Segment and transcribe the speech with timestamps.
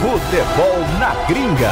[0.00, 1.70] Futebol na Gringa.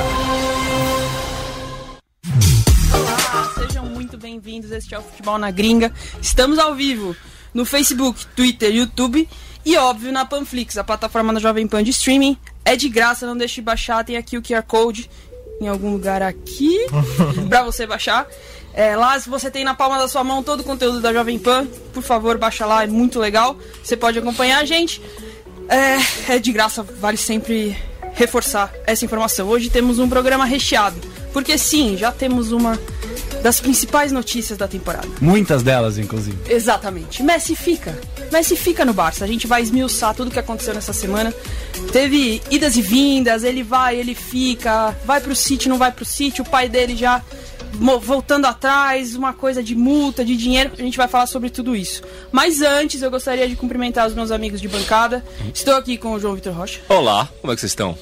[2.93, 4.73] Olá, sejam muito bem-vindos.
[4.73, 5.93] Este é o Futebol na Gringa.
[6.21, 7.15] Estamos ao vivo
[7.55, 9.29] no Facebook, Twitter, YouTube
[9.65, 12.37] e, óbvio, na Panflix, a plataforma da Jovem Pan de streaming.
[12.65, 14.05] É de graça, não deixe de baixar.
[14.05, 15.09] Tem aqui o QR Code
[15.61, 16.85] em algum lugar aqui
[17.49, 18.27] para você baixar.
[18.75, 21.39] É, lá, se você tem na palma da sua mão todo o conteúdo da Jovem
[21.39, 21.65] Pan,
[21.95, 23.57] por favor, baixa lá, é muito legal.
[23.85, 25.01] Você pode acompanhar a gente.
[25.69, 27.77] É, é de graça, vale sempre
[28.17, 29.47] reforçar essa informação.
[29.47, 30.97] Hoje temos um programa recheado,
[31.33, 32.77] porque sim, já temos uma
[33.43, 35.07] das principais notícias da temporada.
[35.21, 36.37] Muitas delas, inclusive.
[36.49, 37.23] Exatamente.
[37.23, 37.97] Messi fica.
[38.33, 39.25] Messi fica no Barça.
[39.25, 41.33] A gente vai esmiuçar tudo o que aconteceu nessa semana.
[41.93, 46.41] Teve idas e vindas, ele vai, ele fica, vai pro City, não vai pro City,
[46.41, 47.23] o pai dele já
[48.01, 52.03] voltando atrás, uma coisa de multa, de dinheiro, a gente vai falar sobre tudo isso.
[52.33, 55.25] Mas antes, eu gostaria de cumprimentar os meus amigos de bancada.
[55.55, 56.81] Estou aqui com o João Vitor Rocha.
[56.89, 57.97] Olá, como é que vocês estão?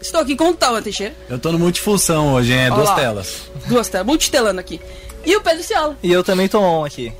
[0.00, 1.14] Estou aqui com o Tauan Teixeira.
[1.28, 2.62] Eu tô no multifunção hoje, hein?
[2.62, 3.42] É duas telas.
[3.66, 4.80] Duas telas, multitelando aqui.
[5.24, 5.96] E o Pedro Ciala.
[6.02, 7.12] E eu também tô on aqui.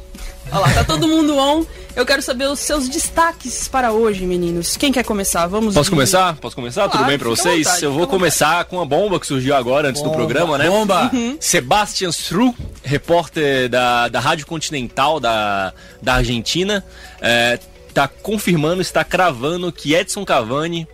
[0.53, 1.64] Olha lá, tá todo mundo on.
[1.97, 4.77] Eu quero saber os seus destaques para hoje, meninos.
[4.77, 5.47] Quem quer começar?
[5.47, 6.36] Vamos Posso começar?
[6.36, 6.83] Posso começar?
[6.83, 7.67] Claro, Tudo bem para vocês?
[7.67, 10.69] vontade, eu vou começar com uma bomba que surgiu agora antes Bomba, do programa, né?
[10.69, 11.11] bomba!
[11.12, 11.36] Uhum.
[11.41, 16.84] Sebastian Stru, repórter da, da Rádio Continental da, da Argentina,
[17.20, 17.59] é,
[17.92, 20.87] tá confirmando, está cravando que Edson Cavani,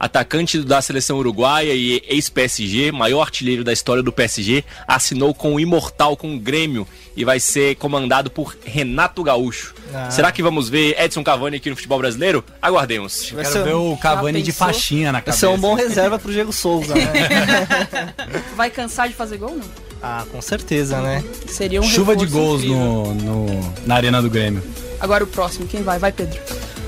[0.00, 5.60] atacante da seleção uruguaia e ex-PSG, maior artilheiro da história do PSG, assinou com o
[5.60, 9.74] Imortal, com o Grêmio, e vai ser comandado por Renato Gaúcho.
[9.92, 10.10] Ah.
[10.10, 12.42] Será que vamos ver Edson Cavani aqui no futebol brasileiro?
[12.62, 13.30] Aguardemos.
[13.32, 15.38] Vai Quero ser, ver o Cavani de faixinha na vai cabeça.
[15.40, 17.04] ser um bom reserva pro Diego Souza, né?
[18.56, 19.66] Vai cansar de fazer gol, não?
[20.02, 21.22] ah, com certeza, né?
[21.46, 24.62] Seria um Chuva de gols no, no- na arena do Grêmio.
[24.98, 25.98] Agora o próximo, quem vai?
[25.98, 26.40] Vai, Pedro.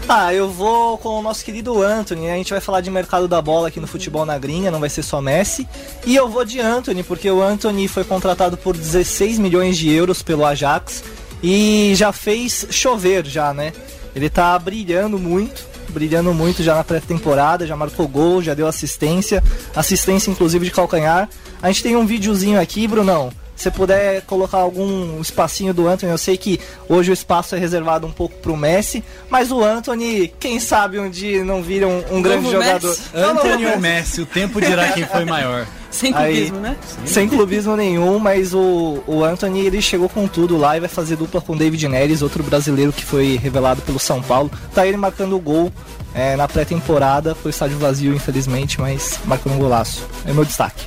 [0.09, 2.29] Ah, eu vou com o nosso querido Anthony.
[2.29, 4.91] A gente vai falar de mercado da bola aqui no futebol na gringa, não vai
[4.91, 5.67] ser só Messi.
[6.05, 10.23] E eu vou de Anthony, porque o Anthony foi contratado por 16 milhões de euros
[10.23, 11.03] pelo Ajax
[11.43, 13.73] e já fez chover já, né?
[14.15, 19.43] Ele tá brilhando muito, brilhando muito já na pré-temporada, já marcou gol, já deu assistência,
[19.75, 21.29] assistência inclusive de calcanhar.
[21.63, 23.33] A gente tem um videozinho aqui, Brunão.
[23.63, 26.59] Se puder colocar algum espacinho do Anthony, eu sei que
[26.89, 31.09] hoje o espaço é reservado um pouco pro Messi, mas o Anthony, quem sabe um
[31.09, 32.89] dia não vira um, um grande Novo jogador.
[32.89, 33.03] Messi.
[33.15, 35.65] Anthony ou Messi, o tempo dirá quem foi maior.
[35.93, 36.77] Sem Aí- clubismo, né?
[37.07, 41.15] Sem clubismo nenhum, mas o, o Anthony ele chegou com tudo lá e vai fazer
[41.15, 44.51] dupla com o David Neres, outro brasileiro que foi revelado pelo São Paulo.
[44.75, 45.73] Tá ele marcando o gol
[46.13, 50.05] é, na pré-temporada, foi estádio vazio, infelizmente, mas marcando um golaço.
[50.27, 50.85] É meu destaque.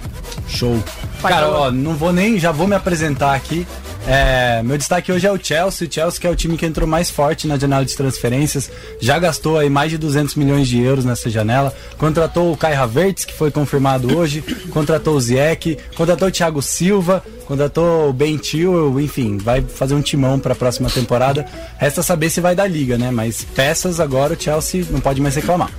[0.48, 0.82] Show.
[1.22, 3.66] Vai, Cara, ó, não vou nem, já vou me apresentar aqui.
[4.08, 5.88] É, meu destaque hoje é o Chelsea.
[5.88, 8.70] O Chelsea que é o time que entrou mais forte na janela de transferências.
[9.02, 11.74] Já gastou aí mais de 200 milhões de euros nessa janela.
[11.98, 14.42] Contratou o Kai Havertz, que foi confirmado hoje.
[14.72, 15.78] contratou o Ziyech.
[15.96, 17.24] Contratou o Thiago Silva.
[17.48, 19.00] Contratou o Ben Chilwell.
[19.00, 21.46] Enfim, vai fazer um timão para a próxima temporada.
[21.78, 23.10] Resta saber se vai dar liga, né?
[23.10, 25.72] Mas peças agora o Chelsea não pode mais reclamar.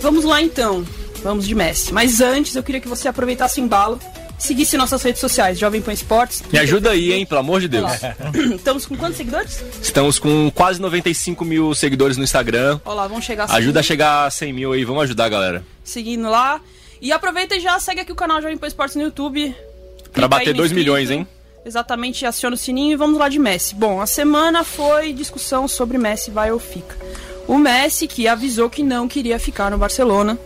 [0.00, 0.82] Vamos lá então.
[1.22, 1.92] Vamos de Messi.
[1.92, 3.98] Mas antes eu queria que você aproveitasse o embalo,
[4.38, 6.42] seguisse nossas redes sociais, Jovem Pan Esportes.
[6.52, 7.90] Me ajuda aí, hein, pelo amor de Deus.
[8.56, 9.62] Estamos com quantos seguidores?
[9.80, 12.80] Estamos com quase 95 mil seguidores no Instagram.
[12.84, 15.64] Olha lá, vamos chegar Ajuda a chegar a 100 mil aí, vamos ajudar, galera.
[15.84, 16.60] seguindo lá.
[17.00, 19.54] E aproveita e já segue aqui o canal Jovem Pan Esportes no YouTube.
[20.12, 20.74] Pra bater aí no 2 inscrito.
[20.90, 21.26] milhões, hein?
[21.64, 23.74] Exatamente, aciona o sininho e vamos lá de Messi.
[23.74, 26.96] Bom, a semana foi discussão sobre Messi vai ou fica.
[27.46, 30.36] O Messi que avisou que não queria ficar no Barcelona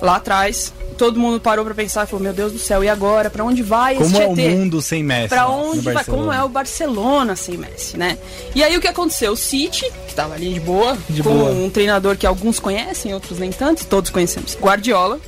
[0.00, 0.72] lá atrás.
[0.96, 3.28] Todo mundo parou pra pensar e falou: Meu Deus do céu, e agora?
[3.28, 5.28] Pra onde vai Como esse é o mundo sem Messi?
[5.28, 5.94] Pra no onde vai?
[5.94, 6.22] Barcelona?
[6.22, 8.16] Como é o Barcelona sem Messi, né?
[8.54, 9.32] E aí o que aconteceu?
[9.32, 11.50] O City, que tava ali de boa, De com boa.
[11.50, 15.20] um treinador que alguns conhecem, outros nem tanto, todos conhecemos, Guardiola,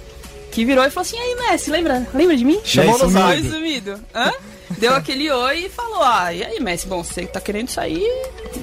[0.50, 2.60] que virou e falou assim: E aí, Messi, lembra, lembra de mim?
[2.64, 3.42] Chamou no zap.
[3.50, 4.00] sumido.
[4.14, 4.32] Hã?
[4.78, 6.86] Deu aquele oi e falou: Ah, e aí, Messi?
[6.86, 8.06] Bom, você tá querendo sair?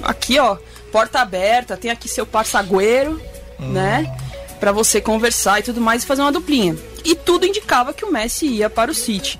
[0.02, 0.56] Aqui, ó,
[0.90, 3.20] porta aberta, tem aqui seu parçagueiro,
[3.60, 4.12] né?
[4.60, 6.76] Pra você conversar e tudo mais e fazer uma duplinha.
[7.04, 9.38] E tudo indicava que o Messi ia para o City.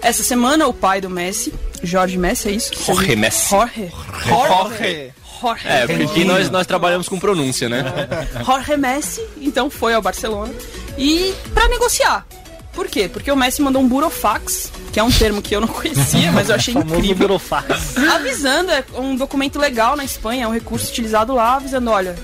[0.00, 2.70] Essa semana, o pai do Messi, Jorge Messi, é isso?
[2.86, 3.48] Jorge Messi.
[3.50, 3.90] Jorge.
[4.26, 5.12] Jorge.
[5.40, 5.68] Jorge.
[5.68, 7.84] É, porque aqui nós, nós trabalhamos com pronúncia, né?
[8.44, 10.52] Jorge Messi, então foi ao Barcelona
[10.96, 12.26] e para negociar.
[12.72, 13.08] Por quê?
[13.08, 16.48] Porque o Messi mandou um burofax, que é um termo que eu não conhecia, mas
[16.48, 17.26] eu achei incrível.
[17.28, 17.96] burofax.
[17.96, 22.14] Avisando, é um documento legal na Espanha, é um recurso utilizado lá, avisando, olha,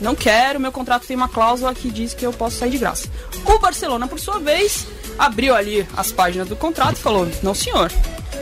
[0.00, 3.08] não quero, meu contrato tem uma cláusula que diz que eu posso sair de graça.
[3.44, 4.86] O Barcelona, por sua vez,
[5.18, 7.90] abriu ali as páginas do contrato e falou, não senhor,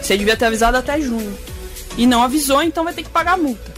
[0.02, 1.36] você devia ter avisado até junho.
[1.96, 3.74] E não avisou, então vai ter que pagar a multa.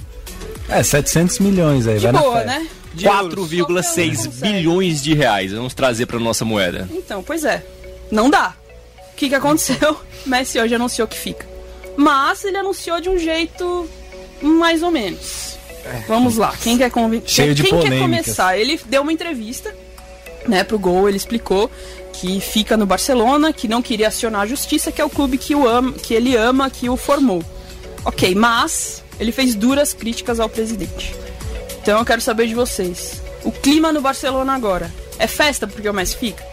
[0.68, 2.44] É, 700 milhões aí, De vai na boa, fé.
[2.46, 2.68] né?
[2.92, 3.48] De euros.
[3.50, 5.52] 4,6 bilhões de reais.
[5.52, 6.88] Vamos trazer para nossa moeda.
[6.92, 7.64] Então, pois é.
[8.10, 8.54] Não dá.
[9.12, 9.96] O que, que aconteceu?
[10.26, 11.46] Messi hoje anunciou que fica.
[11.96, 13.88] Mas ele anunciou de um jeito
[14.42, 15.57] mais ou menos.
[16.06, 16.54] Vamos lá.
[16.62, 18.56] Quem quer, convi- Cheio de quem quer começar?
[18.58, 19.74] Ele deu uma entrevista
[20.46, 21.70] né, pro Gol, ele explicou
[22.12, 25.54] que fica no Barcelona, que não queria acionar a justiça, que é o clube que,
[25.54, 27.42] o ama, que ele ama, que o formou.
[28.04, 31.14] Ok, mas ele fez duras críticas ao presidente.
[31.80, 33.22] Então eu quero saber de vocês.
[33.44, 36.44] O clima no Barcelona agora é festa porque o Messi fica?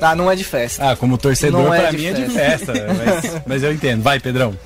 [0.00, 0.90] Ah, não é de festa.
[0.92, 2.72] Ah, como torcedor, Não é pra de mim é de festa.
[2.72, 4.02] mas, mas eu entendo.
[4.02, 4.56] Vai, Pedrão.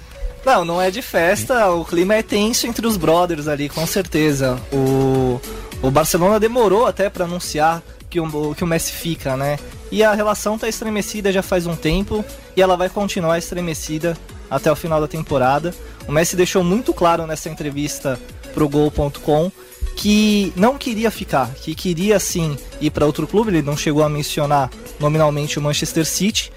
[0.45, 4.61] Não, não é de festa, o clima é tenso entre os brothers ali, com certeza.
[4.73, 5.41] O,
[5.81, 9.59] o Barcelona demorou até pra anunciar que o, que o Messi fica, né?
[9.91, 12.25] E a relação tá estremecida já faz um tempo
[12.57, 14.17] e ela vai continuar estremecida
[14.51, 15.73] até o final da temporada.
[16.09, 18.19] O Messi deixou muito claro nessa entrevista
[18.53, 19.51] pro Gol.com
[19.97, 24.09] que não queria ficar, que queria sim ir para outro clube, ele não chegou a
[24.09, 26.53] mencionar nominalmente o Manchester City,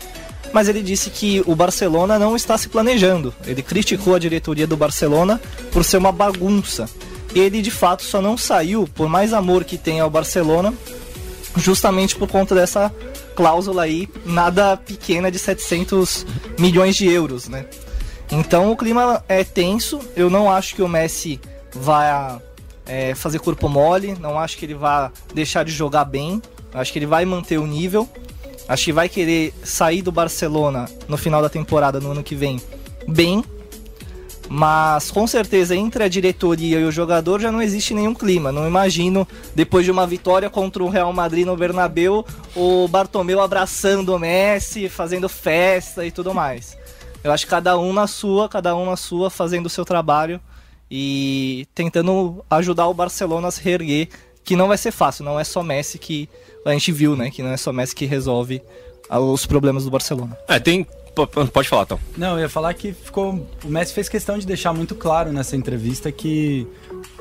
[0.55, 3.35] mas ele disse que o Barcelona não está se planejando.
[3.45, 6.89] Ele criticou a diretoria do Barcelona por ser uma bagunça.
[7.35, 10.73] Ele de fato só não saiu, por mais amor que tem ao Barcelona,
[11.57, 12.89] justamente por conta dessa
[13.35, 16.25] cláusula aí, nada pequena de 700
[16.57, 17.65] milhões de euros, né?
[18.31, 19.99] Então o clima é tenso.
[20.15, 21.37] Eu não acho que o Messi
[21.73, 22.39] vai
[22.85, 24.15] é, fazer corpo mole.
[24.21, 26.41] Não acho que ele vai deixar de jogar bem.
[26.73, 28.09] Acho que ele vai manter o nível.
[28.67, 32.59] Acho que vai querer sair do Barcelona no final da temporada, no ano que vem,
[33.07, 33.43] bem.
[34.47, 38.51] Mas com certeza entre a diretoria e o jogador já não existe nenhum clima.
[38.51, 42.25] Não imagino, depois de uma vitória contra o Real Madrid no Bernabeu,
[42.55, 46.77] o Bartomeu abraçando o Messi, fazendo festa e tudo mais.
[47.23, 50.39] Eu acho que cada um na sua, cada um na sua, fazendo o seu trabalho
[50.89, 54.09] e tentando ajudar o Barcelona a se reerguer,
[54.45, 56.29] que não vai ser fácil, não é só Messi que
[56.63, 57.31] a gente viu, né?
[57.31, 58.61] Que não é só Messi que resolve
[59.09, 60.37] os problemas do Barcelona.
[60.47, 60.87] É, tem.
[61.53, 61.97] Pode falar, Tom.
[62.17, 63.47] Não, eu ia falar que ficou.
[63.63, 66.67] O Messi fez questão de deixar muito claro nessa entrevista que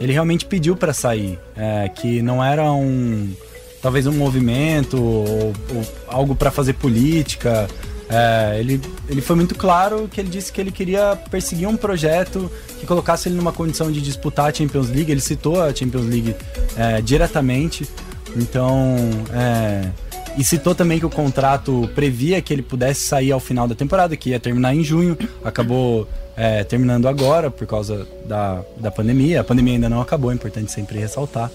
[0.00, 1.38] ele realmente pediu pra sair.
[1.56, 3.32] é, que não era um.
[3.80, 7.68] Talvez um movimento ou, ou algo pra fazer política.
[8.16, 12.48] É, ele, ele foi muito claro que ele disse que ele queria perseguir um projeto
[12.78, 15.10] que colocasse ele numa condição de disputar a Champions League.
[15.10, 16.36] Ele citou a Champions League
[16.76, 17.88] é, diretamente.
[18.36, 18.96] Então,
[19.32, 19.90] é,
[20.36, 24.16] e citou também que o contrato previa que ele pudesse sair ao final da temporada,
[24.16, 25.18] que ia terminar em junho.
[25.44, 29.40] Acabou é, terminando agora por causa da, da pandemia.
[29.40, 31.50] A pandemia ainda não acabou, é importante sempre ressaltar.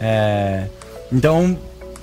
[0.00, 0.66] É,
[1.12, 1.58] então,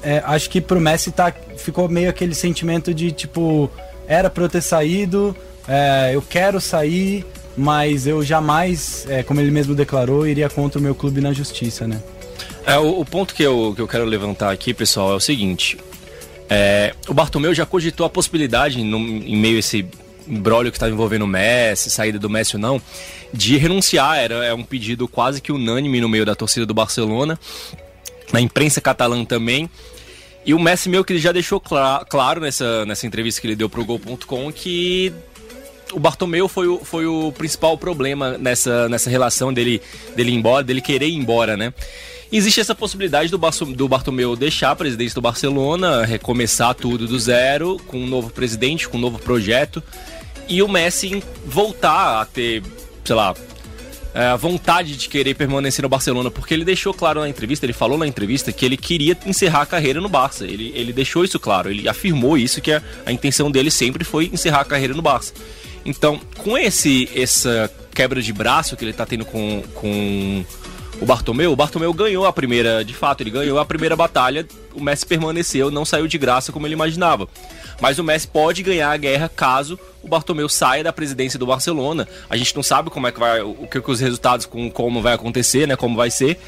[0.06, 3.70] é, acho que pro Messi tá, ficou meio aquele sentimento de tipo,
[4.08, 5.36] era pra eu ter saído,
[5.68, 7.26] é, eu quero sair,
[7.58, 11.88] mas eu jamais, é, como ele mesmo declarou, iria contra o meu clube na justiça,
[11.88, 12.02] né?
[12.66, 15.78] É, o, o ponto que eu, que eu quero levantar aqui, pessoal, é o seguinte.
[16.50, 19.86] É, o Bartomeu já cogitou a possibilidade, no- em meio a esse
[20.28, 22.82] embrólio que estava envolvendo o Messi, saída do Messi ou não,
[23.34, 24.18] de renunciar.
[24.18, 27.40] Era é um pedido quase que unânime no meio da torcida do Barcelona,
[28.34, 29.70] na imprensa catalã também.
[30.46, 33.56] E o Messi meio que ele já deixou cla- claro nessa, nessa entrevista que ele
[33.56, 35.12] deu pro Gol.com que
[35.92, 39.82] o Bartomeu foi o, foi o principal problema nessa, nessa relação dele,
[40.16, 41.74] dele ir embora, dele querer ir embora, né?
[42.32, 43.38] Existe essa possibilidade do,
[43.74, 48.90] do Bartomeu deixar a presidência do Barcelona, recomeçar tudo do zero, com um novo presidente,
[48.90, 49.82] com um novo projeto,
[50.50, 52.62] e o Messi voltar a ter,
[53.04, 53.34] sei lá,
[54.16, 57.98] a vontade de querer permanecer no Barcelona, porque ele deixou claro na entrevista, ele falou
[57.98, 60.46] na entrevista que ele queria encerrar a carreira no Barça.
[60.46, 64.30] Ele, ele deixou isso claro, ele afirmou isso, que a, a intenção dele sempre foi
[64.32, 65.34] encerrar a carreira no Barça.
[65.86, 70.46] Então, com esse essa quebra de braço que ele tá tendo com, com
[71.02, 74.82] o Bartomeu, o Bartomeu ganhou a primeira, de fato, ele ganhou a primeira batalha, o
[74.82, 77.28] Messi permaneceu, não saiu de graça como ele imaginava.
[77.82, 82.08] Mas o Messi pode ganhar a guerra caso o Bartomeu saia da presidência do Barcelona.
[82.30, 85.02] A gente não sabe como é que vai, o que, que os resultados, com como
[85.02, 86.40] vai acontecer, né, como vai ser.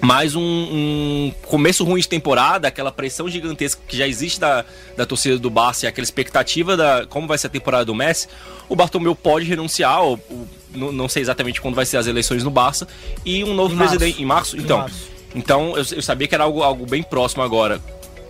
[0.00, 4.64] Mas um, um começo ruim de temporada, aquela pressão gigantesca que já existe da,
[4.96, 8.26] da torcida do Barça e aquela expectativa da como vai ser a temporada do Messi,
[8.68, 12.42] o Bartomeu pode renunciar, ou, ou, não, não sei exatamente quando vai ser as eleições
[12.42, 12.88] no Barça,
[13.24, 13.96] e um novo Em março.
[13.96, 14.22] presidente.
[14.22, 14.56] Em março?
[14.56, 14.78] Em Então.
[14.78, 15.12] março.
[15.36, 17.80] Então eu, eu sabia que era algo, algo bem próximo agora.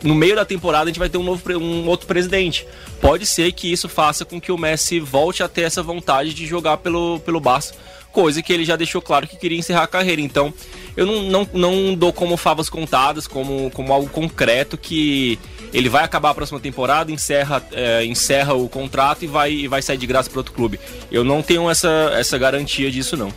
[0.02, 2.66] No meio da temporada a gente vai ter um, novo, um outro presidente.
[3.00, 6.46] Pode ser que isso faça com que o Messi volte a ter essa vontade de
[6.46, 7.74] jogar pelo, pelo Barça,
[8.10, 10.20] coisa que ele já deixou claro que queria encerrar a carreira.
[10.20, 10.52] Então
[10.96, 15.38] eu não, não, não dou como favas contadas, como, como algo concreto que
[15.72, 19.80] ele vai acabar a próxima temporada, encerra, é, encerra o contrato e vai, e vai
[19.80, 20.78] sair de graça para outro clube.
[21.10, 23.32] Eu não tenho essa, essa garantia disso, não.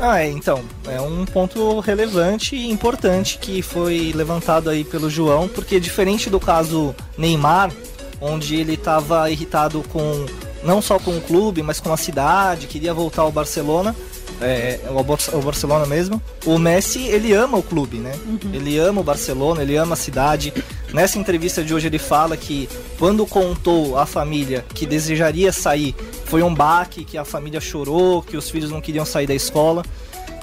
[0.00, 5.48] Ah, é, então, é um ponto relevante e importante que foi levantado aí pelo João,
[5.48, 7.72] porque diferente do caso Neymar,
[8.20, 10.26] onde ele estava irritado com
[10.62, 13.94] não só com o clube, mas com a cidade, queria voltar ao Barcelona,
[14.40, 16.20] é, o Barcelona mesmo.
[16.44, 18.12] O Messi, ele ama o clube, né?
[18.26, 18.52] Uhum.
[18.52, 20.52] Ele ama o Barcelona, ele ama a cidade.
[20.94, 22.68] Nessa entrevista de hoje ele fala que
[23.00, 25.92] quando contou à família que desejaria sair,
[26.24, 29.84] foi um baque, que a família chorou, que os filhos não queriam sair da escola.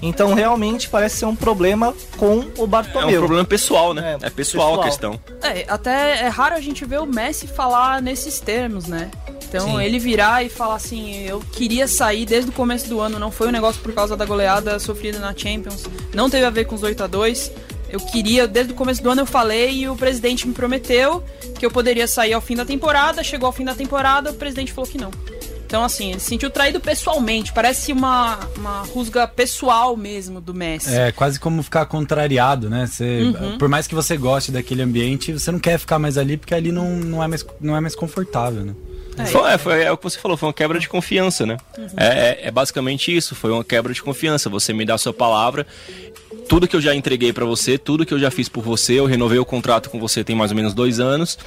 [0.02, 3.10] Então realmente parece ser um problema com o Bartomeu.
[3.10, 4.18] É um problema pessoal, né?
[4.22, 5.20] É, é pessoal, pessoal, a questão.
[5.42, 9.10] É, até é raro a gente ver o Messi falar nesses termos, né?
[9.48, 9.82] Então Sim.
[9.82, 13.48] ele virar e falar assim, eu queria sair desde o começo do ano, não foi
[13.48, 16.84] um negócio por causa da goleada sofrida na Champions, não teve a ver com os
[16.84, 17.52] 8 a 2
[17.92, 21.24] eu queria, desde o começo do ano eu falei e o presidente me prometeu
[21.60, 23.24] que eu poderia sair ao fim da temporada.
[23.24, 25.12] Chegou ao fim da temporada, o presidente falou que não.
[25.66, 27.54] Então, assim, ele se sentiu traído pessoalmente.
[27.54, 30.94] Parece uma, uma rusga pessoal mesmo do Messi.
[30.94, 32.86] É, quase como ficar contrariado, né?
[32.86, 33.58] Você, uhum.
[33.58, 36.74] Por mais que você goste daquele ambiente, você não quer ficar mais ali porque ali
[36.74, 38.76] não, não, é, mais, não é mais confortável, né?
[39.18, 41.58] É, foi, é, foi, é o que você falou, foi uma quebra de confiança, né?
[41.78, 41.88] Uhum.
[41.98, 44.50] É, é, é, basicamente isso, foi uma quebra de confiança.
[44.50, 45.66] Você me dá a sua palavra,
[46.48, 49.06] tudo que eu já entreguei para você, tudo que eu já fiz por você, eu
[49.06, 51.38] renovei o contrato com você tem mais ou menos dois anos.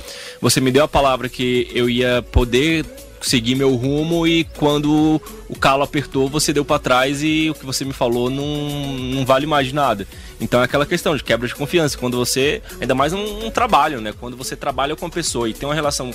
[0.41, 2.85] Você me deu a palavra que eu ia poder
[3.21, 7.64] seguir meu rumo e quando o calo apertou, você deu para trás e o que
[7.64, 10.07] você me falou não, não vale mais de nada.
[10.41, 11.97] Então é aquela questão de quebra de confiança.
[11.97, 14.12] Quando você, ainda mais um, um trabalho, né?
[14.19, 16.11] Quando você trabalha com a pessoa e tem uma relação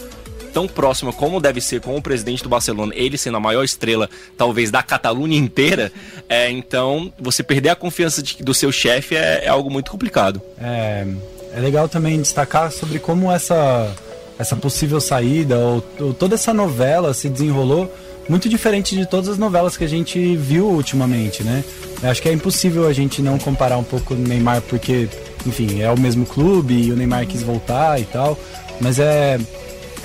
[0.49, 4.09] tão próxima como deve ser com o presidente do Barcelona, ele sendo a maior estrela,
[4.37, 5.91] talvez, da Catalunha inteira,
[6.27, 10.41] é, então você perder a confiança de, do seu chefe é, é, algo muito complicado.
[10.59, 11.05] É,
[11.53, 13.93] é legal também destacar sobre como essa,
[14.37, 17.91] essa possível saída, ou, ou toda essa novela se desenrolou
[18.29, 21.63] muito diferente de todas as novelas que a gente viu ultimamente, né?
[22.01, 25.09] Eu acho que é impossível a gente não comparar um pouco o Neymar, porque,
[25.45, 28.39] enfim, é o mesmo clube e o Neymar quis voltar e tal.
[28.79, 29.39] Mas é,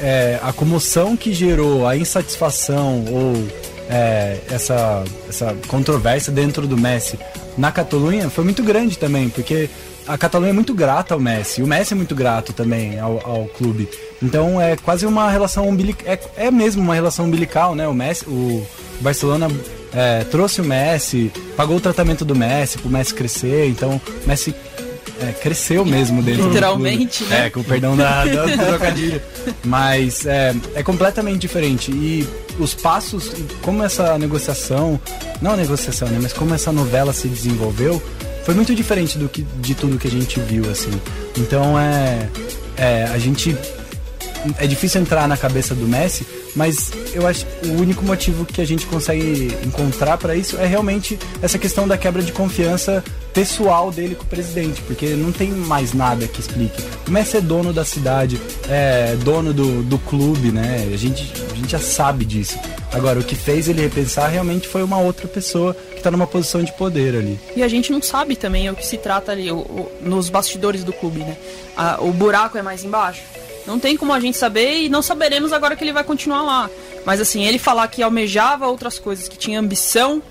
[0.00, 3.48] é, a comoção que gerou a insatisfação ou
[3.88, 7.18] é, essa, essa controvérsia dentro do Messi
[7.56, 9.68] na Catalunha foi muito grande também, porque
[10.06, 13.44] a Catalunha é muito grata ao Messi, o Messi é muito grato também ao, ao
[13.46, 13.88] clube.
[14.22, 17.86] Então é quase uma relação umbilical, é, é mesmo uma relação umbilical, né?
[17.88, 18.66] O Messi, o
[19.00, 19.48] Barcelona
[19.92, 24.28] é, trouxe o Messi, pagou o tratamento do Messi, para o Messi crescer, então o
[24.28, 24.54] Messi
[25.21, 27.47] é, cresceu mesmo dentro Literalmente, né?
[27.47, 29.21] É, com o perdão da, da, do trocadilho.
[29.64, 31.90] Mas é, é completamente diferente.
[31.90, 32.26] E
[32.59, 35.00] os passos, como essa negociação,
[35.40, 36.18] não a negociação, né?
[36.21, 38.02] Mas como essa novela se desenvolveu,
[38.44, 40.90] foi muito diferente do que, de tudo que a gente viu, assim.
[41.37, 42.28] Então é,
[42.76, 43.56] é a gente
[44.59, 48.61] é difícil entrar na cabeça do Messi, mas eu acho que o único motivo que
[48.61, 53.90] a gente consegue encontrar para isso é realmente essa questão da quebra de confiança pessoal
[53.90, 56.80] dele com o presidente, porque não tem mais nada que explique.
[57.06, 60.88] O Messi é dono da cidade, é dono do, do clube, né?
[60.92, 62.56] A gente, a gente já sabe disso.
[62.92, 66.62] Agora, o que fez ele repensar realmente foi uma outra pessoa que está numa posição
[66.62, 67.40] de poder ali.
[67.56, 70.84] E a gente não sabe também o que se trata ali, o, o, nos bastidores
[70.84, 71.37] do clube, né?
[71.76, 73.23] A, o buraco é mais embaixo.
[73.66, 76.71] Não tem como a gente saber e não saberemos agora que ele vai continuar lá.
[77.04, 80.23] Mas assim, ele falar que almejava outras coisas, que tinha ambição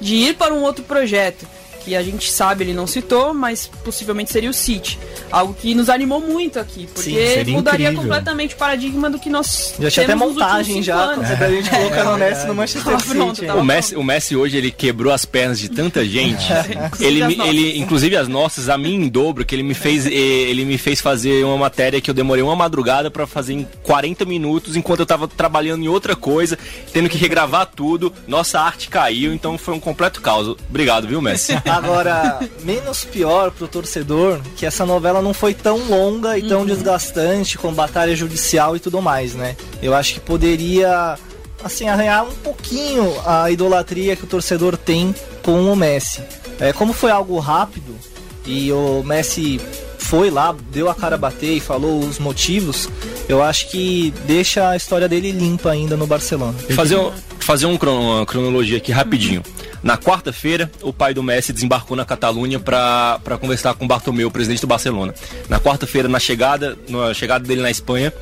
[0.00, 1.46] de ir para um outro projeto
[1.88, 4.98] que a gente sabe ele não citou, mas possivelmente seria o City.
[5.30, 8.02] Algo que nos animou muito aqui, porque Sim, mudaria incrível.
[8.02, 11.44] completamente o paradigma do que nós Já tinha até montagem já, é.
[11.44, 13.14] a gente colocando é, o Messi no Manchester ah, City.
[13.14, 16.46] Pronto, o, Messi, o Messi hoje ele quebrou as pernas de tanta gente.
[17.00, 20.76] ele, ele, inclusive as nossas, a mim em dobro, que ele me fez ele me
[20.76, 25.00] fez fazer uma matéria que eu demorei uma madrugada para fazer em 40 minutos, enquanto
[25.00, 26.58] eu tava trabalhando em outra coisa,
[26.92, 28.12] tendo que regravar tudo.
[28.26, 30.56] Nossa arte caiu, então foi um completo caos.
[30.68, 31.52] Obrigado, viu, Messi?
[31.78, 36.66] Agora, menos pior pro torcedor que essa novela não foi tão longa e tão uhum.
[36.66, 39.56] desgastante, com batalha judicial e tudo mais, né?
[39.82, 41.18] Eu acho que poderia,
[41.62, 46.22] assim, arranhar um pouquinho a idolatria que o torcedor tem com o Messi.
[46.60, 47.96] É, como foi algo rápido
[48.44, 49.60] e o Messi
[49.98, 52.88] foi lá, deu a cara a bater e falou os motivos,
[53.28, 56.54] eu acho que deixa a história dele limpa ainda no Barcelona.
[56.70, 59.42] Fazer, um, fazer um, uma cronologia aqui rapidinho.
[59.82, 64.60] Na quarta-feira, o pai do Messi desembarcou na Catalunha para conversar com o Bartomeu, presidente
[64.60, 65.14] do Barcelona.
[65.48, 68.12] Na quarta-feira, na chegada, na chegada dele na Espanha,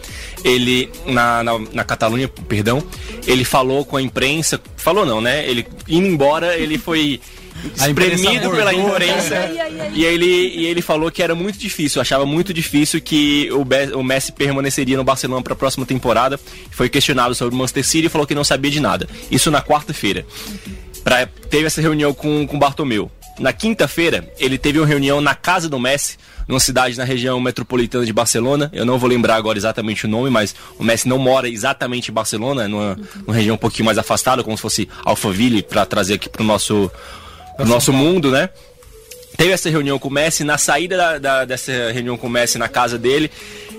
[0.44, 2.82] ele na, na, na Catalunha, perdão,
[3.26, 5.48] ele falou com a imprensa, falou não, né?
[5.48, 7.20] Ele indo embora, ele foi
[7.74, 9.50] espremido pela imprensa.
[9.94, 13.92] e, ele, e ele falou que era muito difícil, achava muito difícil que o, Be
[13.94, 16.38] o Messi permaneceria no Barcelona para a próxima temporada.
[16.70, 19.08] Foi questionado sobre o Manchester City e falou que não sabia de nada.
[19.30, 20.26] Isso na quarta-feira.
[21.06, 23.08] Pra, teve essa reunião com o Bartomeu.
[23.38, 26.16] Na quinta-feira, ele teve uma reunião na casa do Messi,
[26.48, 28.68] numa cidade na região metropolitana de Barcelona.
[28.72, 32.14] Eu não vou lembrar agora exatamente o nome, mas o Messi não mora exatamente em
[32.14, 36.28] Barcelona, numa, numa região um pouquinho mais afastada, como se fosse Alphaville, para trazer aqui
[36.28, 36.90] pro nosso,
[37.56, 38.50] pro nosso mundo, né?
[39.36, 42.58] Teve essa reunião com o Messi, na saída da, da, dessa reunião com o Messi
[42.58, 43.30] na casa dele,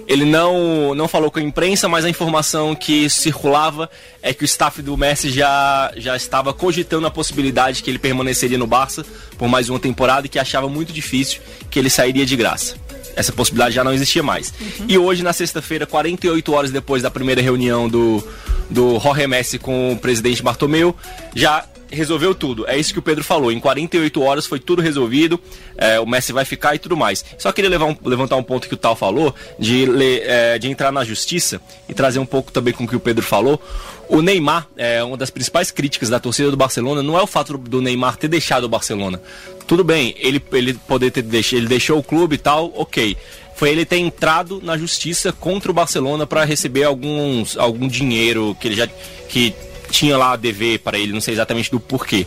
[0.07, 3.89] ele não, não falou com a imprensa, mas a informação que circulava
[4.21, 8.57] é que o staff do Messi já, já estava cogitando a possibilidade que ele permaneceria
[8.57, 9.05] no Barça
[9.37, 12.75] por mais uma temporada e que achava muito difícil que ele sairia de graça.
[13.17, 14.53] Essa possibilidade já não existia mais.
[14.61, 14.85] Uhum.
[14.87, 18.25] E hoje, na sexta-feira, 48 horas depois da primeira reunião do,
[18.69, 20.95] do Jorge Messi com o presidente Bartomeu,
[21.35, 22.67] já resolveu tudo.
[22.67, 23.51] É isso que o Pedro falou.
[23.51, 25.39] Em 48 horas foi tudo resolvido.
[25.77, 27.24] É, o Messi vai ficar e tudo mais.
[27.38, 29.86] Só queria um, levantar um ponto que o Tal falou, de,
[30.22, 33.24] é, de entrar na justiça e trazer um pouco também com o que o Pedro
[33.24, 33.62] falou.
[34.10, 37.58] O Neymar, é, uma das principais críticas da torcida do Barcelona, não é o fato
[37.58, 39.22] do Neymar ter deixado o Barcelona.
[39.67, 43.17] Tudo bem, ele, ele poder ter deixado, ele deixou o clube e tal, ok
[43.58, 48.67] foi ele ter entrado na justiça contra o Barcelona para receber alguns algum dinheiro que
[48.67, 48.88] ele já
[49.27, 49.51] que
[49.89, 52.25] tinha lá a dever para ele, não sei exatamente do porquê.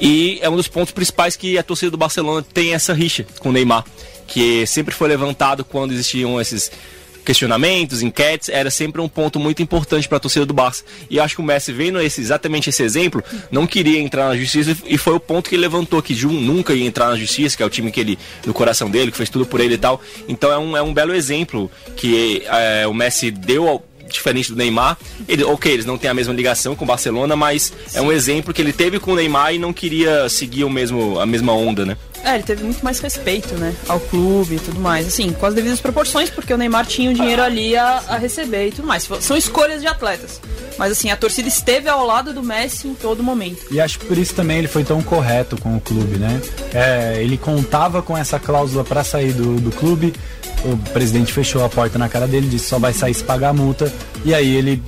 [0.00, 3.48] E é um dos pontos principais que a torcida do Barcelona tem essa rixa com
[3.48, 3.84] o Neymar,
[4.26, 6.70] que sempre foi levantado quando existiam esses
[7.28, 10.82] questionamentos, enquetes, era sempre um ponto muito importante para a torcida do Barça.
[11.10, 14.74] E acho que o Messi, vendo esse, exatamente esse exemplo, não queria entrar na justiça
[14.86, 17.62] e foi o ponto que ele levantou, que Jun nunca ia entrar na justiça, que
[17.62, 20.00] é o time que ele, no coração dele, que fez tudo por ele e tal.
[20.26, 24.56] Então é um, é um belo exemplo que é, o Messi deu ao, diferente do
[24.56, 24.96] Neymar.
[25.28, 27.98] Ele, ok, eles não têm a mesma ligação com o Barcelona, mas Sim.
[27.98, 31.20] é um exemplo que ele teve com o Neymar e não queria seguir o mesmo,
[31.20, 31.96] a mesma onda, né?
[32.24, 33.74] É, ele teve muito mais respeito, né?
[33.88, 35.06] Ao clube e tudo mais.
[35.06, 38.68] Assim, com as devidas proporções, porque o Neymar tinha o dinheiro ali a, a receber
[38.68, 39.08] e tudo mais.
[39.20, 40.40] São escolhas de atletas.
[40.76, 43.66] Mas assim, a torcida esteve ao lado do Messi em todo momento.
[43.70, 46.40] E acho que por isso também ele foi tão correto com o clube, né?
[46.72, 50.14] É, ele contava com essa cláusula para sair do, do clube
[50.64, 53.52] o presidente fechou a porta na cara dele, disse só vai sair se pagar a
[53.52, 53.92] multa,
[54.24, 54.82] e aí ele,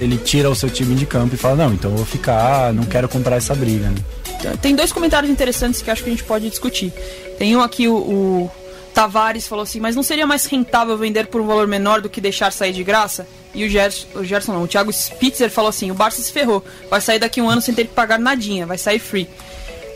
[0.00, 2.84] ele tira o seu time de campo e fala, não, então eu vou ficar, não
[2.84, 3.88] quero comprar essa briga.
[3.88, 4.56] Né?
[4.60, 6.92] Tem dois comentários interessantes que acho que a gente pode discutir.
[7.38, 8.50] Tem um aqui, o, o
[8.94, 12.20] Tavares falou assim, mas não seria mais rentável vender por um valor menor do que
[12.20, 13.26] deixar sair de graça?
[13.54, 16.62] E o Gerson, o Gerson não, o Thiago Spitzer falou assim, o Barça se ferrou,
[16.90, 19.28] vai sair daqui um ano sem ter que pagar nadinha, vai sair free.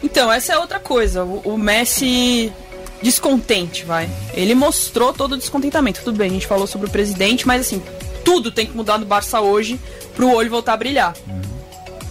[0.03, 1.25] Então, essa é outra coisa.
[1.25, 2.51] O, o Messi
[3.03, 4.09] descontente, vai.
[4.35, 6.01] Ele mostrou todo o descontentamento.
[6.03, 7.83] Tudo bem, a gente falou sobre o presidente, mas assim,
[8.31, 9.81] tudo tem que mudar no Barça hoje
[10.15, 11.15] pro olho voltar a brilhar.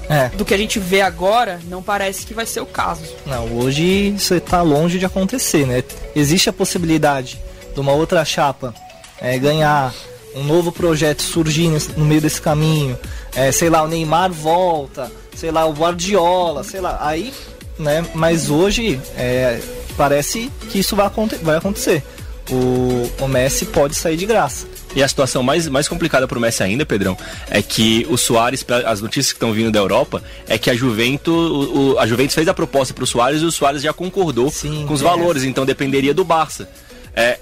[0.10, 0.28] É.
[0.30, 3.04] Do que a gente vê agora, não parece que vai ser o caso.
[3.26, 5.82] Não, hoje isso está longe de acontecer, né?
[6.14, 7.40] Existe a possibilidade
[7.74, 8.74] de uma outra chapa
[9.22, 9.94] é, ganhar
[10.36, 13.00] um novo projeto surgir no meio desse caminho.
[13.34, 16.98] É, sei lá, o Neymar volta, sei lá, o Guardiola, sei lá.
[17.02, 17.34] Aí,
[17.78, 18.06] né?
[18.14, 19.62] Mas hoje é,
[19.96, 22.04] parece que isso vai, aconte vai acontecer.
[22.50, 24.68] O, o Messi pode sair de graça.
[24.96, 27.18] E a situação mais, mais complicada para o Messi ainda, Pedrão,
[27.50, 31.34] é que o Soares, as notícias que estão vindo da Europa, é que a Juventus,
[31.34, 34.50] o, o, a Juventus fez a proposta para o Soares e o Soares já concordou
[34.50, 35.04] Sim, com os é.
[35.04, 36.68] valores, então dependeria do Barça.
[37.16, 37.38] É,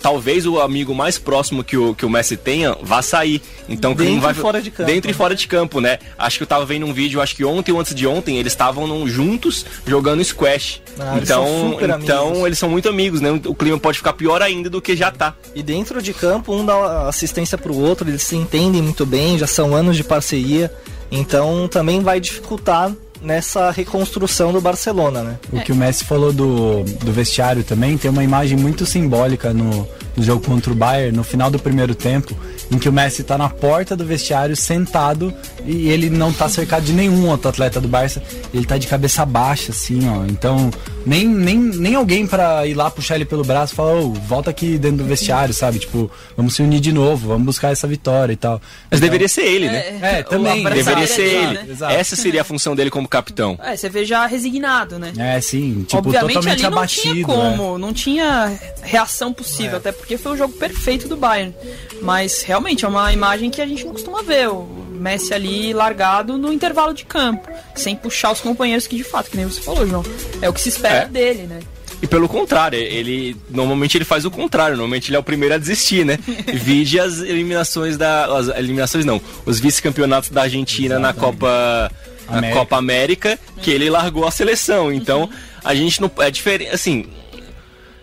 [0.00, 3.42] talvez o amigo mais próximo que o, que o Messi tenha vá sair.
[3.68, 4.90] Então dentro vai e fora de campo.
[4.90, 5.98] Dentro e fora de campo, né?
[6.18, 8.52] Acho que eu tava vendo um vídeo, acho que ontem ou antes de ontem, eles
[8.52, 10.82] estavam juntos jogando squash.
[10.98, 12.46] Ah, então, eles então amigos.
[12.46, 13.30] eles são muito amigos, né?
[13.46, 15.34] O clima pode ficar pior ainda do que já tá.
[15.54, 19.46] E dentro de campo, um dá assistência pro outro, eles se entendem muito bem, já
[19.46, 20.72] são anos de parceria.
[21.10, 25.38] Então também vai dificultar nessa reconstrução do Barcelona, né?
[25.52, 29.86] O que o Messi falou do, do vestiário também tem uma imagem muito simbólica no,
[30.20, 32.36] no jogo contra o Bayern, no final do primeiro tempo,
[32.70, 35.32] em que o Messi está na porta do vestiário sentado
[35.64, 39.24] e ele não está cercado de nenhum outro atleta do Barça, ele está de cabeça
[39.24, 40.26] baixa assim, ó.
[40.26, 40.70] Então,
[41.06, 44.50] nem, nem, nem alguém para ir lá puxar ele pelo braço e falar, oh, volta
[44.50, 45.78] aqui dentro do vestiário, sabe?
[45.78, 48.60] Tipo, vamos se unir de novo, vamos buscar essa vitória e tal.
[48.90, 49.98] Mas então, deveria ser ele, né?
[50.02, 50.62] É, é também.
[50.62, 51.58] Deveria ser ele.
[51.62, 51.94] Né?
[51.94, 53.58] Essa seria a função dele como capitão.
[53.62, 55.12] É, você vê já resignado, né?
[55.16, 55.84] É, sim.
[55.88, 57.06] Tipo, Obviamente, totalmente ali abatido.
[57.06, 57.78] Não tinha como, é.
[57.78, 59.76] não tinha reação possível, é.
[59.76, 61.54] até porque foi o jogo perfeito do Bayern.
[62.02, 64.48] Mas realmente é uma imagem que a gente não costuma ver.
[64.48, 69.30] O Messi ali largado no intervalo de campo, sem puxar os companheiros que de fato,
[69.30, 70.04] que nem você falou, João,
[70.42, 71.06] é o que se espera é.
[71.06, 71.60] dele, né?
[72.02, 75.58] E pelo contrário, ele normalmente ele faz o contrário, normalmente ele é o primeiro a
[75.58, 76.18] desistir, né?
[76.52, 81.90] Vide as eliminações da as eliminações não, os vice-campeonatos da Argentina na Copa
[82.26, 82.48] América.
[82.48, 84.90] na Copa América, que ele largou a seleção.
[84.90, 85.28] Então,
[85.62, 87.06] a gente não é diferente, assim,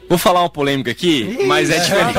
[0.10, 2.14] Vou falar uma polêmica aqui, mas é diferente.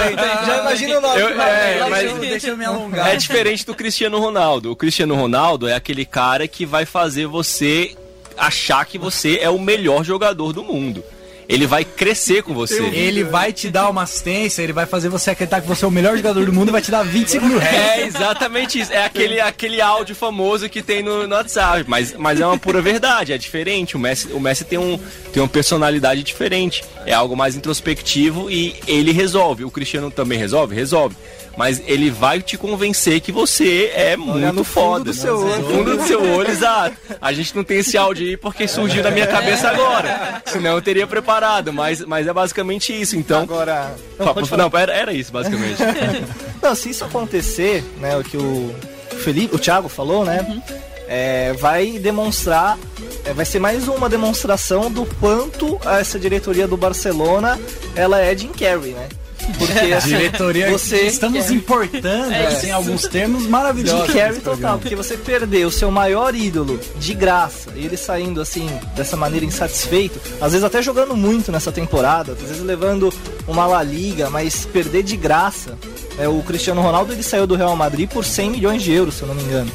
[0.47, 1.21] Já imagina o nome.
[1.21, 3.15] Eu, é, mas, deixa eu me alongar.
[3.15, 4.71] É diferente do Cristiano Ronaldo.
[4.71, 7.97] O Cristiano Ronaldo é aquele cara que vai fazer você
[8.37, 11.03] achar que você é o melhor jogador do mundo.
[11.49, 12.83] Ele vai crescer com você.
[12.83, 15.91] Ele vai te dar uma assistência, ele vai fazer você acreditar que você é o
[15.91, 17.77] melhor jogador do mundo e vai te dar 25 mil reais.
[17.77, 18.93] É exatamente isso.
[18.93, 21.85] É aquele, aquele áudio famoso que tem no, no WhatsApp.
[21.89, 23.97] Mas, mas é uma pura verdade, é diferente.
[23.97, 25.01] O Messi, o Messi tem, um,
[25.33, 26.85] tem uma personalidade diferente.
[27.07, 29.65] É algo mais introspectivo e ele resolve.
[29.65, 30.75] O Cristiano também resolve?
[30.75, 31.17] Resolve.
[31.59, 35.05] Mas ele vai te convencer que você é muito no fundo foda.
[35.07, 35.59] do seu olho.
[35.59, 36.97] No fundo do seu olho, exato.
[37.21, 40.41] A gente não tem esse áudio aí porque surgiu na minha cabeça agora.
[40.47, 41.38] Senão eu teria preparado,
[41.73, 43.17] mas, mas é basicamente isso.
[43.17, 43.43] Então.
[43.43, 43.95] Agora.
[44.19, 44.71] Não, Não, pode falar.
[44.75, 45.79] era, era isso, basicamente.
[46.63, 48.75] Não, se isso acontecer, né, o que o
[49.23, 50.63] Felipe, o Thiago falou, né,
[51.09, 52.79] é, vai demonstrar,
[53.25, 57.59] é, vai ser mais uma demonstração do quanto essa diretoria do Barcelona
[57.95, 59.09] ela é Jim Carrey, né?
[59.57, 64.07] Porque assim, Diretoria, você estamos importando É assim, alguns termos maravilhosos.
[64.07, 68.41] Jim Carrey total, porque você perdeu o seu maior ídolo de graça, e ele saindo
[68.41, 73.13] assim, dessa maneira insatisfeito, às vezes até jogando muito nessa temporada, às vezes levando
[73.47, 75.79] uma La Liga, mas perder de graça.
[76.19, 79.23] É, o Cristiano Ronaldo ele saiu do Real Madrid por 100 milhões de euros, se
[79.23, 79.71] eu não me engano.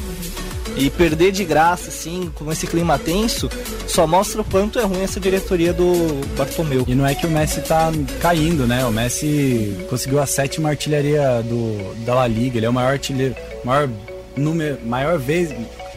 [0.76, 3.48] E perder de graça, assim, com esse clima tenso,
[3.86, 6.84] só mostra o quanto é ruim essa diretoria do Bartomeu.
[6.88, 8.84] E não é que o Messi tá caindo, né?
[8.84, 12.58] O Messi conseguiu a sétima artilharia do, da La Liga.
[12.58, 13.88] Ele é o maior artilheiro, maior
[14.36, 15.54] número, maior vez.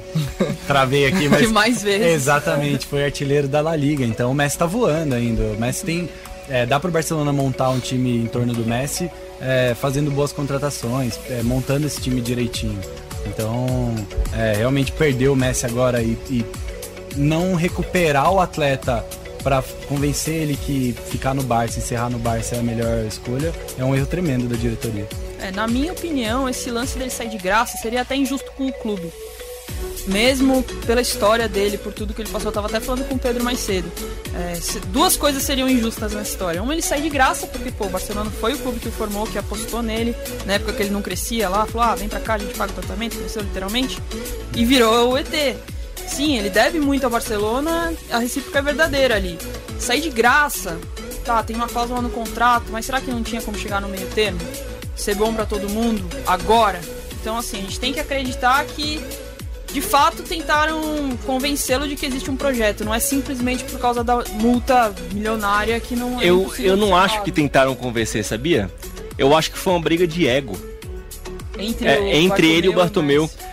[0.68, 1.48] Travei aqui, mas.
[1.48, 2.08] Que mais vezes.
[2.08, 4.06] Exatamente, foi artilheiro da La Liga.
[4.06, 5.42] Então o Messi tá voando ainda.
[5.44, 6.10] O Messi tem.
[6.50, 9.10] é, dá pro Barcelona montar um time em torno do Messi,
[9.42, 12.80] é, fazendo boas contratações, é, montando esse time direitinho.
[13.28, 13.94] Então,
[14.34, 16.46] é, realmente perder o Messi agora e, e
[17.16, 19.06] não recuperar o atleta
[19.44, 23.84] para convencer ele que ficar no Barça, encerrar no Barça é a melhor escolha, é
[23.84, 25.08] um erro tremendo da diretoria.
[25.40, 28.74] É, na minha opinião, esse lance dele sair de graça seria até injusto com o
[28.74, 29.12] clube.
[30.08, 33.20] Mesmo pela história dele, por tudo que ele passou, eu tava até falando com o
[33.20, 33.92] Pedro mais cedo.
[34.34, 34.54] É,
[34.88, 36.64] duas coisas seriam injustas nessa história.
[36.64, 39.28] Uma, ele sair de graça, porque pô, o Barcelona foi o clube que o formou,
[39.28, 42.36] que apostou nele, na época que ele não crescia lá, falou: ah, vem pra cá,
[42.36, 44.02] a gente paga o tratamento, cresceu literalmente,
[44.56, 45.58] e virou o ET.
[46.08, 49.38] Sim, ele deve muito ao Barcelona, a recíproca é verdadeira ali.
[49.78, 50.80] Sair de graça,
[51.26, 54.08] tá, tem uma cláusula no contrato, mas será que não tinha como chegar no meio
[54.08, 54.40] termo?
[54.96, 56.80] Ser bom pra todo mundo, agora?
[57.20, 59.06] Então, assim, a gente tem que acreditar que,
[59.72, 60.82] de fato, tentaram
[61.26, 62.86] convencê-lo de que existe um projeto.
[62.86, 67.22] Não é simplesmente por causa da multa milionária que não é Eu, eu não acho
[67.24, 68.72] que tentaram convencer, sabia?
[69.18, 70.58] Eu acho que foi uma briga de ego.
[71.58, 73.24] Entre, É, entre ele e o Bartomeu.
[73.24, 73.47] Messi.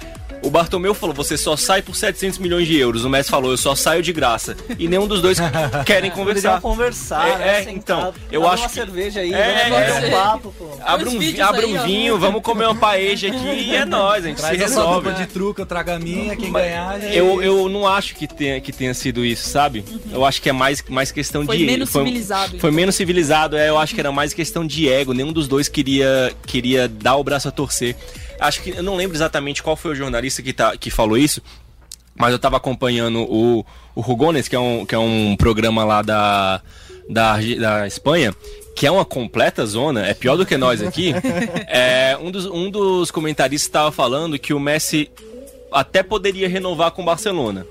[0.44, 3.04] O Bartomeu falou, você só sai por 700 milhões de euros.
[3.04, 4.54] O Messi falou, eu só saio de graça.
[4.78, 5.38] E nenhum dos dois
[5.86, 6.60] querem conversar.
[6.60, 10.06] conversar, É, né, é, então, eu acho uma que- cerveja aí, É, vamos bater é.
[10.06, 10.68] um papo, pô.
[10.84, 11.84] Abre um, vi- abre aí, um ó.
[11.84, 15.12] vinho, vamos comer uma paeja aqui e é nóis, a gente Traz se resolve.
[15.14, 17.00] de truco, eu trago a minha, quem ganhar...
[17.00, 19.82] gente- Eu, eu não acho que tenha, que tenha sido isso, sabe?
[20.12, 21.64] Eu acho que é mais, mais questão Foi de.
[21.64, 22.72] menos foi, civilizado, Foi então.
[22.72, 25.14] menos civilizado, é, eu acho que era mais questão de ego.
[25.14, 27.96] Nenhum dos dois queria, queria dar o braço a torcer.
[28.40, 28.70] Acho que.
[28.70, 31.42] Eu não lembro exatamente qual foi o jornalista que, tá, que falou isso,
[32.14, 36.02] mas eu tava acompanhando o, o Rugones, que é, um, que é um programa lá
[36.02, 36.60] da,
[37.08, 38.34] da, da Espanha.
[38.76, 41.12] Que é uma completa zona, é pior do que nós aqui.
[41.68, 45.10] É, um, dos, um dos comentaristas estava falando que o Messi
[45.72, 47.66] até poderia renovar com o Barcelona.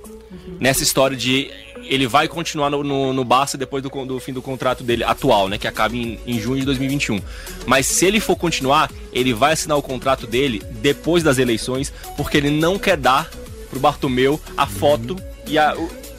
[0.59, 1.49] Nessa história de
[1.85, 5.49] ele vai continuar no, no, no Barça depois do, do fim do contrato dele atual,
[5.49, 5.57] né?
[5.57, 7.19] Que acaba em, em junho de 2021.
[7.65, 12.37] Mas se ele for continuar, ele vai assinar o contrato dele depois das eleições, porque
[12.37, 13.29] ele não quer dar
[13.69, 15.17] pro Bartomeu a foto
[15.47, 15.75] e a,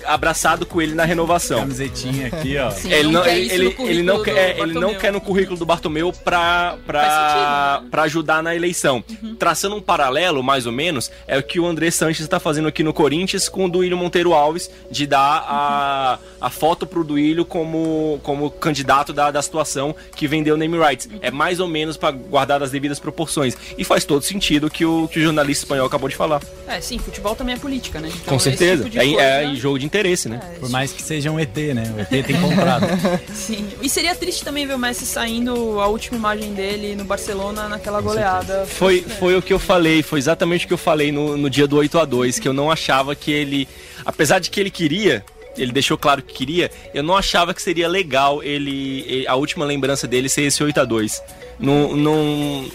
[0.07, 1.61] abraçado com ele na renovação.
[1.61, 2.71] Camisetinha aqui, ó.
[2.71, 4.59] Sim, Ele não, quer ele, isso ele, no ele currículo não do quer, é, ele
[4.73, 5.01] não Bartomeu.
[5.01, 7.89] quer no currículo do Bartomeu pra, pra, sentido, né?
[7.91, 9.03] pra ajudar na eleição.
[9.23, 9.35] Uhum.
[9.37, 12.83] Traçando um paralelo, mais ou menos, é o que o André Sanches está fazendo aqui
[12.83, 18.21] no Corinthians com o Duílio Monteiro Alves, de dar a, a foto pro Duílio como,
[18.23, 21.07] como candidato da, da situação que vendeu name rights.
[21.11, 21.19] Uhum.
[21.23, 23.57] É mais ou menos para guardar as devidas proporções.
[23.79, 26.41] E faz todo sentido o que o, que o jornalista espanhol acabou de falar.
[26.69, 28.09] É, sim, futebol também é política, né?
[28.09, 28.85] Então, com certeza.
[28.85, 30.41] tipo é, é coisa- jogo de interesse, né?
[30.43, 31.95] É, Por mais que seja um ET, né?
[31.97, 32.85] O ET tem contrato.
[33.33, 33.69] Sim.
[33.81, 38.01] E seria triste também ver o Messi saindo a última imagem dele no Barcelona naquela
[38.01, 38.67] goleada.
[38.67, 41.67] Foi, foi o que eu falei, foi exatamente o que eu falei no, no dia
[41.69, 43.69] do 8 a 2 que eu não achava que ele.
[44.05, 45.25] Apesar de que ele queria,
[45.57, 49.05] ele deixou claro que queria, eu não achava que seria legal ele.
[49.07, 51.23] ele- a última lembrança dele ser esse 8 a 2
[51.61, 51.97] Não.
[51.97, 52.67] não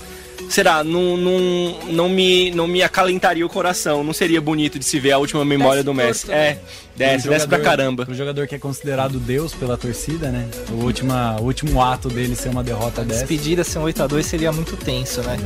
[0.49, 4.03] será, não, não, não, me, não me acalentaria o coração.
[4.03, 6.25] Não seria bonito de se ver a última memória Desce do Messi.
[6.25, 6.47] torto, né?
[6.47, 6.57] É,
[6.95, 8.07] desce, Um desce pra caramba.
[8.09, 10.47] Um jogador que é considerado Deus pela torcida, né?
[10.71, 13.25] O, última, o último ato dele ser uma derrota dessa.
[13.25, 15.37] Despedida sem 8x2 seria muito tenso, né?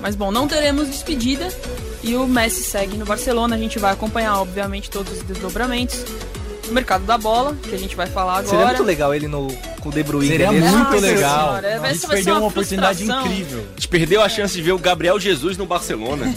[0.00, 1.48] Mas bom, não teremos despedida
[2.02, 3.56] e o Messi segue no Barcelona.
[3.56, 6.04] A gente vai acompanhar, obviamente, todos os desdobramentos.
[6.70, 8.48] O mercado da bola, que a gente vai falar agora.
[8.48, 9.48] Seria muito legal ele no,
[9.80, 10.28] com o De Bruyne.
[10.28, 10.60] Seria ali.
[10.60, 11.48] muito Nossa legal.
[11.48, 13.58] senhora, a gente ser- vai ser perdeu uma uma oportunidade incrível.
[13.60, 16.26] A gente perdeu a chance de ver o Gabriel Jesus no Barcelona.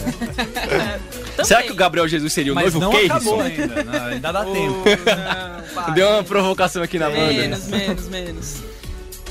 [1.35, 1.45] Também.
[1.45, 3.83] Será que o Gabriel Jesus seria o Mas noivo não acabou ainda.
[3.83, 4.83] não, ainda dá tempo.
[4.85, 5.93] Não, vai.
[5.93, 7.33] Deu uma provocação aqui na banda.
[7.33, 8.55] Menos, menos, menos.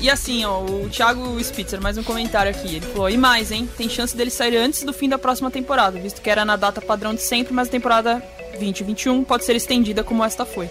[0.01, 2.75] E assim, ó, o Thiago Spitzer, mais um comentário aqui.
[2.75, 3.69] Ele falou: e mais, hein?
[3.77, 6.81] Tem chance dele sair antes do fim da próxima temporada, visto que era na data
[6.81, 8.21] padrão de sempre, mas a temporada
[8.59, 10.69] 2021 pode ser estendida como esta foi.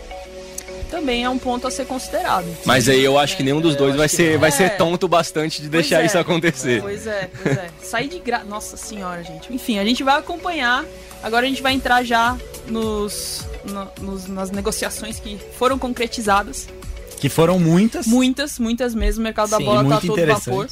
[0.93, 2.45] Também é um ponto a ser considerado.
[2.67, 4.53] Mas aí eu acho que nenhum dos dois vai ser, vai É.
[4.53, 6.07] ser tonto bastante de Pois deixar é.
[6.07, 6.83] isso acontecer.
[6.83, 7.71] Pois é, pois é.
[7.83, 8.45] Sair de graça.
[8.45, 9.51] Nossa senhora, gente.
[9.51, 10.85] Enfim, a gente vai acompanhar.
[11.23, 16.69] Agora a gente vai entrar já nos, no- nos- nas negociações que foram concretizadas.
[17.19, 18.07] Que foram muitas.
[18.07, 19.23] Muitas, muitas mesmo.
[19.23, 20.69] O mercado da Sim, bola tá todo vapor.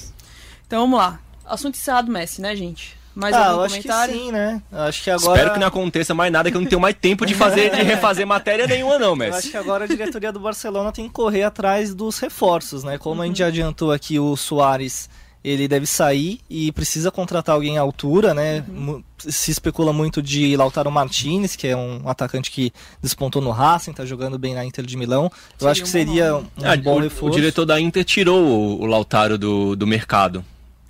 [0.67, 1.19] Então vamos lá.
[1.47, 2.95] Assunto encerrado Messi, né, gente?
[3.15, 4.15] Mais ah, algum eu acho que comentário?
[4.15, 4.63] sim, né?
[4.71, 5.33] Eu acho que agora.
[5.35, 7.83] Espero que não aconteça mais nada, que eu não tenho mais tempo de fazer, de
[7.83, 9.39] refazer matéria nenhuma, não, Eu Messi.
[9.39, 12.99] acho que agora a diretoria do Barcelona tem que correr atrás dos reforços, né?
[12.99, 15.09] Como a gente já adiantou aqui, o Soares
[15.43, 18.63] ele deve sair e precisa contratar alguém à altura, né?
[18.69, 22.71] Mu- Se especula muito de Lautaro Martinez, que é um atacante que
[23.03, 25.25] despontou no Racing, tá jogando bem na Inter de Milão.
[25.25, 26.47] Eu Seria acho que um bom seria nome.
[26.59, 27.27] um Ah, bom o, reforço.
[27.27, 30.45] o diretor da Inter tirou o, o Lautaro do, do mercado.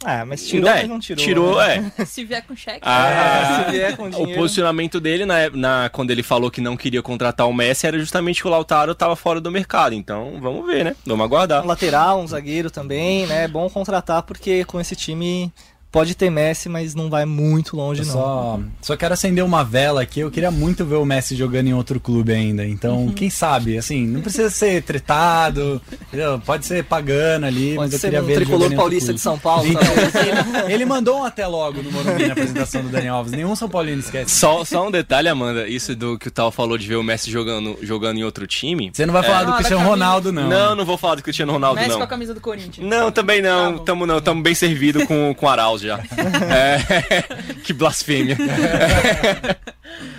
[0.05, 1.25] Ah, mas tirou, É, mas não tirou.
[1.25, 1.93] Tirou, né?
[1.99, 2.05] é.
[2.07, 2.81] Se vier com cheque.
[2.83, 4.41] Ah, se vier com o dinheiro.
[4.41, 8.41] posicionamento dele, na, na- quando ele falou que não queria contratar o Messi, era justamente
[8.41, 9.95] que o Lautaro estava fora do mercado.
[9.95, 10.97] Então, vamos ver, né?
[11.05, 11.63] Vamos aguardar.
[11.63, 13.45] Um lateral, um zagueiro também, né?
[13.45, 15.53] É bom contratar porque com esse time
[15.93, 18.13] pode ter Messi, mas não vai muito longe, Eu não.
[18.13, 20.21] só, só quero acender uma vela aqui.
[20.21, 22.65] Eu queria muito ver o Messi jogando em outro clube ainda.
[22.67, 23.13] Então, Uhum.
[23.13, 23.77] quem sabe?
[23.79, 26.41] Assim, não precisa ser tretado, entendeu?
[26.45, 29.21] pode ser pagando ali, mas Pode eu ser queria um ver ele tricolor paulista de
[29.21, 29.83] São Paulo, Então,
[30.67, 33.33] ele, ele mandou um até logo no Morumbi na apresentação do Daniel Alves.
[33.33, 34.35] Nenhum São Paulino esquece.
[34.35, 35.67] Só, só um detalhe, Amanda.
[35.69, 38.91] Isso do que o Tal falou de ver o Messi jogando, jogando em outro time.
[38.93, 39.85] Você não vai falar Ah, do da Cristiano.
[39.89, 40.49] Ronaldo, não.
[40.49, 41.99] Não, não vou falar do Cristiano Ronaldo, Messi não.
[41.99, 42.87] com a camisa do Corinthians.
[42.87, 43.73] Não, também não.
[43.73, 43.85] Tá bom.
[43.85, 45.99] tamo não, tamo bem servido com, com Arauz já.
[46.51, 47.23] É,
[47.65, 48.37] que blasfêmia.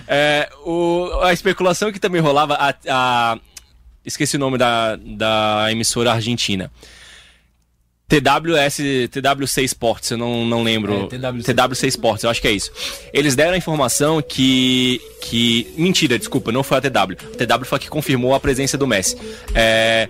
[0.08, 3.40] É, o- a especulação que também rolava, a, a-
[4.06, 6.70] esqueci o nome da, da emissora argentina.
[8.10, 8.78] TWS,
[9.10, 11.06] TWC Sports, eu não, não lembro.
[11.06, 11.54] É, TWC.
[11.54, 12.70] TWC Sports, eu acho que é isso.
[13.14, 15.00] Eles deram a informação que.
[15.22, 17.16] que mentira, desculpa, não foi a TW.
[17.40, 19.16] A TW foi a que confirmou a presença do Messi.
[19.56, 20.10] É,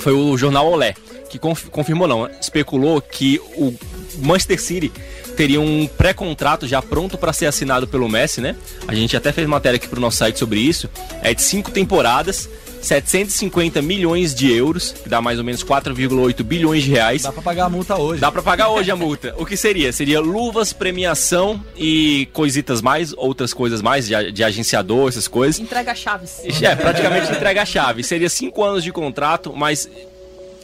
[0.00, 0.94] foi o jornal Olé
[1.30, 3.72] que conf- confirmou não, especulou que o
[4.18, 4.92] Manchester City
[5.36, 8.56] teria um pré-contrato já pronto para ser assinado pelo Messi, né?
[8.86, 10.90] A gente até fez matéria aqui pro nosso site sobre isso.
[11.22, 12.48] É de cinco temporadas,
[12.82, 17.22] 750 milhões de euros, que dá mais ou menos 4,8 bilhões de reais.
[17.22, 18.20] Dá pra pagar a multa hoje.
[18.20, 19.34] Dá pra pagar hoje a multa.
[19.38, 19.92] O que seria?
[19.92, 25.58] Seria luvas, premiação e coisitas mais, outras coisas mais, de, de agenciador, essas coisas.
[25.60, 26.40] Entrega chaves.
[26.60, 28.02] É, praticamente entrega chave.
[28.02, 29.88] Seria cinco anos de contrato, mas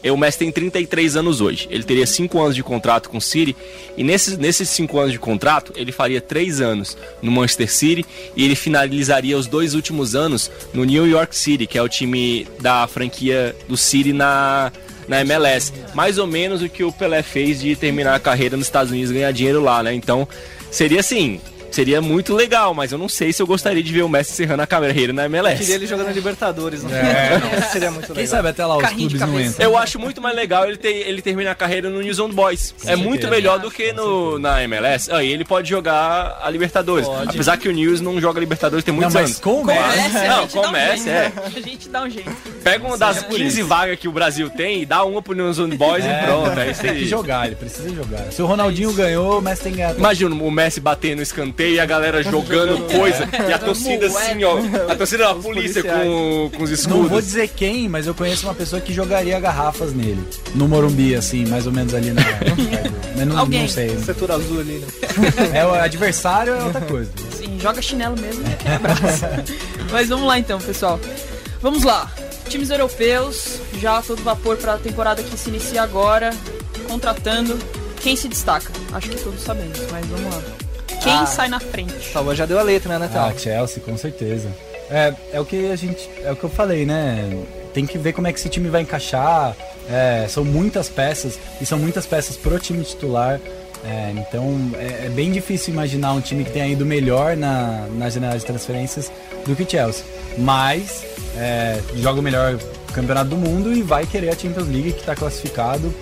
[0.04, 1.66] o Messi tem 33 anos hoje.
[1.70, 3.56] Ele teria cinco anos de contrato com o City.
[3.96, 8.04] E nesses, nesses cinco anos de contrato, ele faria três anos no Manchester City.
[8.36, 12.46] E ele finalizaria os dois últimos anos no New York City, que é o time
[12.60, 14.72] da franquia do City na,
[15.08, 15.72] na MLS.
[15.94, 19.10] Mais ou menos o que o Pelé fez de terminar a carreira nos Estados Unidos
[19.10, 19.94] e ganhar dinheiro lá, né?
[19.94, 20.28] Então,
[20.70, 21.40] seria assim.
[21.76, 24.62] Seria muito legal, mas eu não sei se eu gostaria de ver o Messi encerrando
[24.62, 25.58] a carreira na MLS.
[25.58, 27.38] Queria ele jogando Libertadores, não É.
[27.70, 28.16] Seria muito legal.
[28.16, 29.50] Quem sabe até lá os Carrinho de clubes não cabeça.
[29.56, 29.70] entram.
[29.70, 32.74] Eu acho muito mais legal ele, ter, ele terminar a carreira no News on Boys.
[32.86, 35.12] é muito melhor do que no, na MLS.
[35.12, 37.06] Aí ele pode jogar a Libertadores.
[37.06, 37.28] Pode.
[37.28, 39.38] Apesar que o News não joga Libertadores tem Não, muitos mas anos.
[39.40, 40.28] com o Com o Messi.
[40.28, 41.10] Não, gente com dá o um Messi, jeito.
[41.10, 41.32] é.
[41.44, 42.30] A gente dá um jeito.
[42.64, 43.68] Pega uma das Seja por 15 isso.
[43.68, 46.58] vagas que o Brasil tem e dá uma pro News on Boys É, e pronto.
[46.58, 47.06] É isso Tem que aí.
[47.06, 48.32] jogar, ele precisa jogar.
[48.32, 49.94] Se o Ronaldinho ganhou, o Messi tem que ganhar.
[49.94, 53.28] Imagina o Messi batendo no escanteio e a galera jogando coisa.
[53.48, 54.58] E a torcida assim, ó.
[54.90, 57.24] A torcida da polícia com, com os Não vou escudos.
[57.24, 60.22] dizer quem, mas eu conheço uma pessoa que jogaria garrafas nele.
[60.54, 62.22] No Morumbi, assim, mais ou menos ali na.
[63.16, 63.62] mas não, Alguém.
[63.62, 63.96] não sei.
[63.98, 64.86] Setor azul ali, né?
[65.54, 67.10] É o adversário é outra coisa.
[67.36, 68.42] Sim, joga chinelo mesmo.
[68.64, 69.44] e abraça.
[69.90, 71.00] Mas vamos lá então, pessoal.
[71.60, 72.10] Vamos lá.
[72.48, 76.30] Times europeus, já todo vapor para a temporada que se inicia agora,
[76.88, 77.58] contratando.
[78.00, 78.70] Quem se destaca?
[78.92, 80.42] Acho que todos sabemos, mas vamos lá.
[81.06, 81.26] Quem Ah.
[81.26, 81.94] sai na frente?
[82.12, 83.28] Salva já deu a letra, né, Natal?
[83.28, 84.48] Ah, Chelsea, com certeza.
[84.90, 86.08] É, é o que a gente.
[86.24, 87.30] É o que eu falei, né?
[87.72, 89.54] Tem que ver como é que esse time vai encaixar.
[89.88, 93.40] É, são muitas peças, e são muitas peças pro time titular.
[93.84, 98.10] É, então é, é bem difícil imaginar um time que tenha ido melhor na, na
[98.10, 99.12] janela de transferências
[99.46, 100.04] do que o Chelsea.
[100.38, 101.04] Mas
[101.36, 102.58] é, joga o melhor
[102.92, 105.94] campeonato do mundo e vai querer a Champions League que está classificado,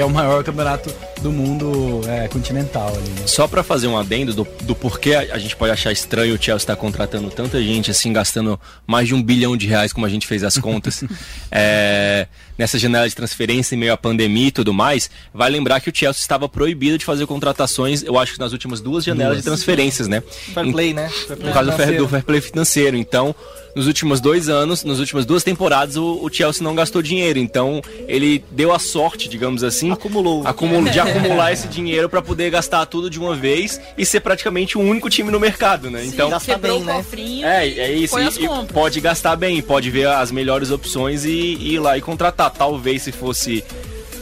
[0.00, 3.10] que é o maior campeonato do mundo é, continental ali.
[3.10, 3.26] Né?
[3.26, 6.56] Só para fazer um adendo do, do porquê a gente pode achar estranho o Chelsea
[6.62, 10.08] estar tá contratando tanta gente, assim, gastando mais de um bilhão de reais, como a
[10.08, 11.04] gente fez as contas,
[11.52, 12.26] é,
[12.60, 15.92] nessa janela de transferência em meio à pandemia e tudo mais, vai lembrar que o
[15.94, 19.44] Chelsea estava proibido de fazer contratações, eu acho que nas últimas duas janelas duas.
[19.44, 20.22] de transferências, né?
[20.52, 21.08] Fair play, né?
[21.08, 22.98] Fair play por causa do fair, do fair play financeiro.
[22.98, 23.34] Então,
[23.74, 27.38] nos últimos dois anos, nas últimas duas temporadas, o, o, Chelsea não gastou dinheiro.
[27.38, 32.50] Então, ele deu a sorte, digamos assim, acumulou, acumulou de acumular esse dinheiro para poder
[32.50, 36.02] gastar tudo de uma vez e ser praticamente o único time no mercado, né?
[36.02, 37.04] Sim, então, gastar bem, né?
[37.42, 38.18] É, é isso.
[38.18, 42.00] E, e pode gastar bem, pode ver as melhores opções e, e ir lá e
[42.00, 42.49] contratar.
[42.50, 43.64] Talvez se fosse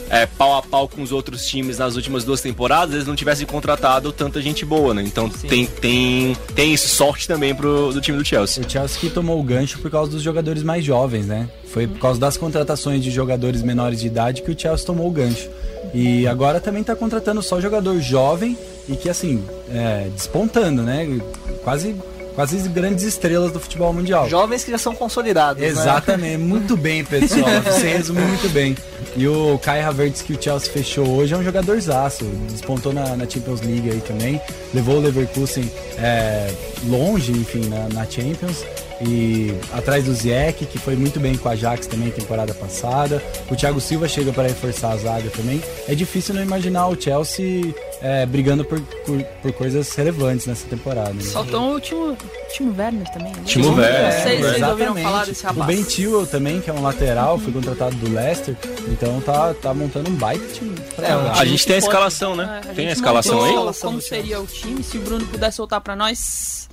[0.09, 3.45] é, pau a pau com os outros times nas últimas duas temporadas, eles não tivessem
[3.45, 5.03] contratado tanta gente boa, né?
[5.03, 8.65] Então tem, tem, tem isso, sorte também pro, do time do Chelsea.
[8.65, 11.47] O Chelsea que tomou o gancho por causa dos jogadores mais jovens, né?
[11.65, 15.11] Foi por causa das contratações de jogadores menores de idade que o Chelsea tomou o
[15.11, 15.47] gancho.
[15.93, 21.19] E agora também tá contratando só jogador jovem e que, assim, é, despontando, né?
[21.63, 21.95] Quase
[22.35, 24.29] quase as grandes estrelas do futebol mundial.
[24.29, 25.61] Jovens que já são consolidados.
[25.61, 25.67] Né?
[25.67, 26.45] Exatamente, né?
[26.45, 27.49] muito bem, pessoal.
[27.63, 28.75] Você resumiu muito bem.
[29.15, 32.25] E o Kai Havertz que o Chelsea fechou hoje é um jogador zaço.
[32.49, 34.39] Despontou na, na, Champions League aí também.
[34.73, 36.51] Levou o Leverkusen é,
[36.87, 38.63] longe, enfim, na, na Champions.
[39.01, 43.23] E atrás do Ziyech, que foi muito bem com a Ajax também temporada passada.
[43.49, 45.61] O Thiago Silva chega para reforçar a zaga também.
[45.87, 51.13] É difícil não imaginar o Chelsea é, brigando por, por, por, coisas relevantes nessa temporada.
[51.13, 51.21] Né?
[51.21, 52.17] Faltou o Timo,
[52.53, 53.31] Timo Werner também.
[53.31, 53.41] Né?
[53.45, 54.11] Timo Werner.
[54.11, 55.63] Vocês, vocês ouviram falar desse rapaz?
[55.63, 58.55] O Ben Chilwell também, que é um lateral, foi contratado do Leicester.
[58.89, 60.75] Então tá, tá montando um baita time.
[60.97, 62.61] É, um time a gente tem a escalação, né?
[62.65, 63.73] É, a tem a escalação aí?
[63.81, 64.83] Como seria o time?
[64.83, 66.69] Se o Bruno puder soltar pra nós.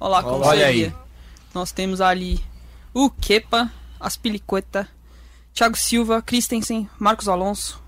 [0.00, 0.86] Olha lá como Olha seria.
[0.86, 1.07] Aí.
[1.54, 2.40] Nós temos ali
[2.92, 4.88] o Kepa, Aspilicueta,
[5.52, 7.82] Thiago Silva, Christensen, Marcos Alonso,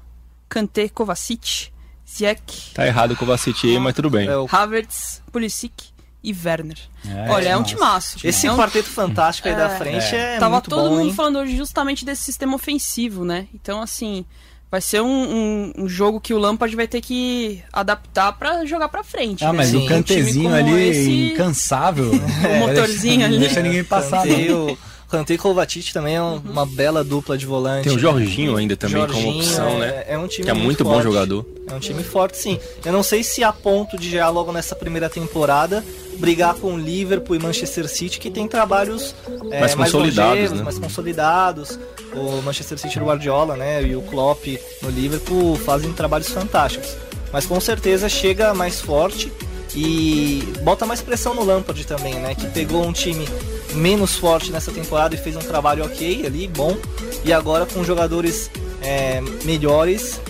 [0.49, 1.70] Kanté, Kovacic,
[2.07, 2.75] Ziyech.
[2.75, 4.29] Tá errado o Kovacic aí, mas tudo bem.
[4.29, 4.49] É o...
[4.51, 5.90] Havertz, Pulisic
[6.23, 6.79] e Werner.
[7.07, 8.18] É, Olha, é um timaço.
[8.27, 8.57] Esse é um...
[8.57, 11.14] quarteto fantástico aí é, da frente é, é Tava muito todo bom, mundo hein?
[11.14, 13.46] falando hoje justamente desse sistema ofensivo, né?
[13.55, 14.27] Então, assim,
[14.70, 18.88] vai ser um, um, um, jogo que o Lampard vai ter que adaptar para jogar
[18.88, 19.44] para frente.
[19.44, 19.59] Ah, né?
[19.59, 19.85] mas Sim.
[19.85, 21.33] o cantezinho ali, esse...
[21.33, 22.11] incansável.
[22.12, 23.35] o motorzinho ali.
[23.35, 24.18] Não deixa ninguém passar.
[24.18, 24.78] Canteio,
[25.11, 26.42] Kanté e Kovacic também é um, uhum.
[26.44, 27.88] uma bela dupla de volante.
[27.88, 30.05] Tem o Jorginho ainda também Jorginho como opção, é, né?
[30.07, 31.05] É um time que é muito, muito bom forte.
[31.05, 31.46] jogador.
[31.68, 32.59] É um time forte, sim.
[32.85, 35.85] Eu não sei se a ponto de já logo nessa primeira temporada
[36.16, 39.14] brigar com o Liverpool e Manchester City, que tem trabalhos
[39.51, 40.64] é, mais, consolidados, longevos, né?
[40.64, 41.79] mais consolidados.
[42.14, 44.44] O Manchester City do Guardiola, né, e o Klopp
[44.83, 46.96] no Liverpool fazem trabalhos fantásticos.
[47.33, 49.33] Mas com certeza chega mais forte
[49.74, 53.26] e bota mais pressão no Lampard também, né, que pegou um time
[53.74, 56.76] menos forte nessa temporada e fez um trabalho ok ali, bom.
[57.24, 58.50] E agora com jogadores
[58.83, 60.20] é, melhores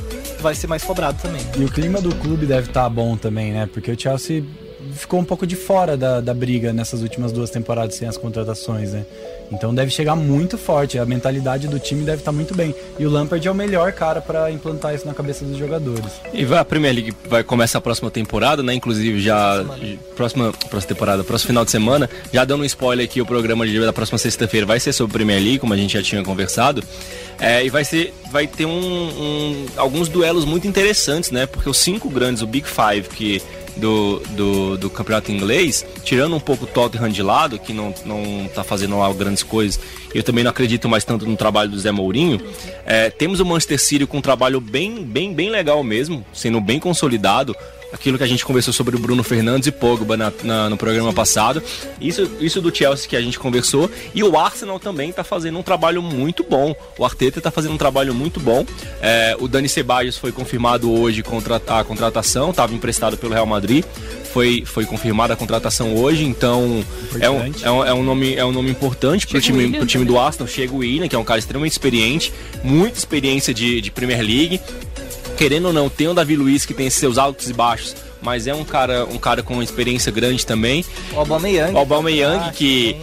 [0.40, 1.42] vai ser mais cobrado também.
[1.56, 3.68] E o clima do clube deve estar tá bom também, né?
[3.72, 4.44] Porque o Chelsea
[4.94, 8.92] ficou um pouco de fora da, da briga nessas últimas duas temporadas sem as contratações,
[8.92, 9.04] né?
[9.50, 12.74] Então deve chegar muito forte, a mentalidade do time deve estar muito bem.
[12.98, 16.20] E o Lampard é o melhor cara para implantar isso na cabeça dos jogadores.
[16.32, 18.74] E vai a Premier League vai começar a próxima temporada, né?
[18.74, 19.64] Inclusive já
[20.14, 23.80] próxima próxima temporada, próximo final de semana, já dando um spoiler aqui, o programa de
[23.80, 26.82] da próxima sexta-feira vai ser sobre Premier League, como a gente já tinha conversado.
[27.40, 31.46] É, e vai ser vai ter um, um, alguns duelos muito interessantes, né?
[31.46, 33.42] Porque os cinco grandes, o Big Five, que
[33.80, 38.48] do, do, do, campeonato inglês, tirando um pouco o Tottenham de lado, que não, não
[38.54, 39.80] tá fazendo lá grandes coisas,
[40.14, 42.40] eu também não acredito mais tanto no trabalho do Zé Mourinho.
[42.84, 46.78] É, temos o Manchester City com um trabalho bem, bem, bem legal mesmo, sendo bem
[46.78, 47.56] consolidado
[47.92, 51.12] aquilo que a gente conversou sobre o Bruno Fernandes e Pogba na, na, no programa
[51.12, 51.62] passado.
[52.00, 53.90] Isso, isso do Chelsea que a gente conversou.
[54.14, 56.74] E o Arsenal também está fazendo um trabalho muito bom.
[56.98, 58.64] O Arteta está fazendo um trabalho muito bom.
[59.00, 63.84] É, o Dani Ceballos foi confirmado hoje contra a contratação, estava emprestado pelo Real Madrid.
[64.32, 66.84] Foi, foi confirmada a contratação hoje, então
[67.18, 69.84] é um, é, um, é um nome, é um nome importante para o time, pro
[69.84, 70.46] time do Arsenal.
[70.46, 74.60] Chega o William, que é um cara extremamente experiente, muita experiência de, de Premier League
[75.40, 78.54] querendo ou não, tem o Davi Luiz que tem seus altos e baixos, mas é
[78.54, 80.84] um cara, um cara com uma experiência grande também.
[81.14, 81.72] O Aubameyang.
[81.72, 82.94] O Aubameyang que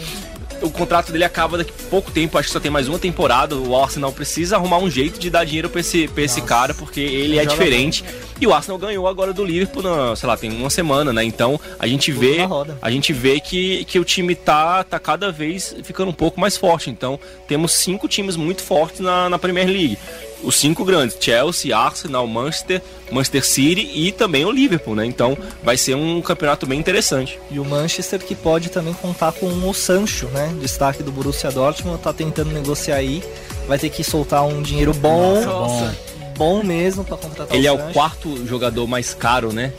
[0.61, 3.55] o contrato dele acaba daqui a pouco tempo, acho que só tem mais uma temporada.
[3.55, 6.99] O Arsenal precisa arrumar um jeito de dar dinheiro pra esse, pra esse cara, porque
[6.99, 8.05] ele é diferente.
[8.39, 11.23] E o Arsenal ganhou agora do Liverpool, na, sei lá, tem uma semana, né?
[11.23, 12.37] Então a gente vê,
[12.79, 16.55] a gente vê que, que o time tá, tá cada vez ficando um pouco mais
[16.55, 16.91] forte.
[16.91, 19.97] Então temos cinco times muito fortes na, na Premier League
[20.43, 22.81] os cinco grandes: Chelsea, Arsenal, Manchester,
[23.11, 25.05] Manchester City e também o Liverpool, né?
[25.05, 27.39] Então vai ser um campeonato bem interessante.
[27.49, 30.53] E o Manchester que pode também contar com o Sancho, né?
[30.59, 33.23] Destaque do Borussia Dortmund, tá tentando negociar aí,
[33.67, 35.43] vai ter que soltar um dinheiro bom.
[35.43, 35.95] Nossa,
[36.37, 39.73] bom mesmo pra contratar Ele o é o quarto jogador mais caro, né?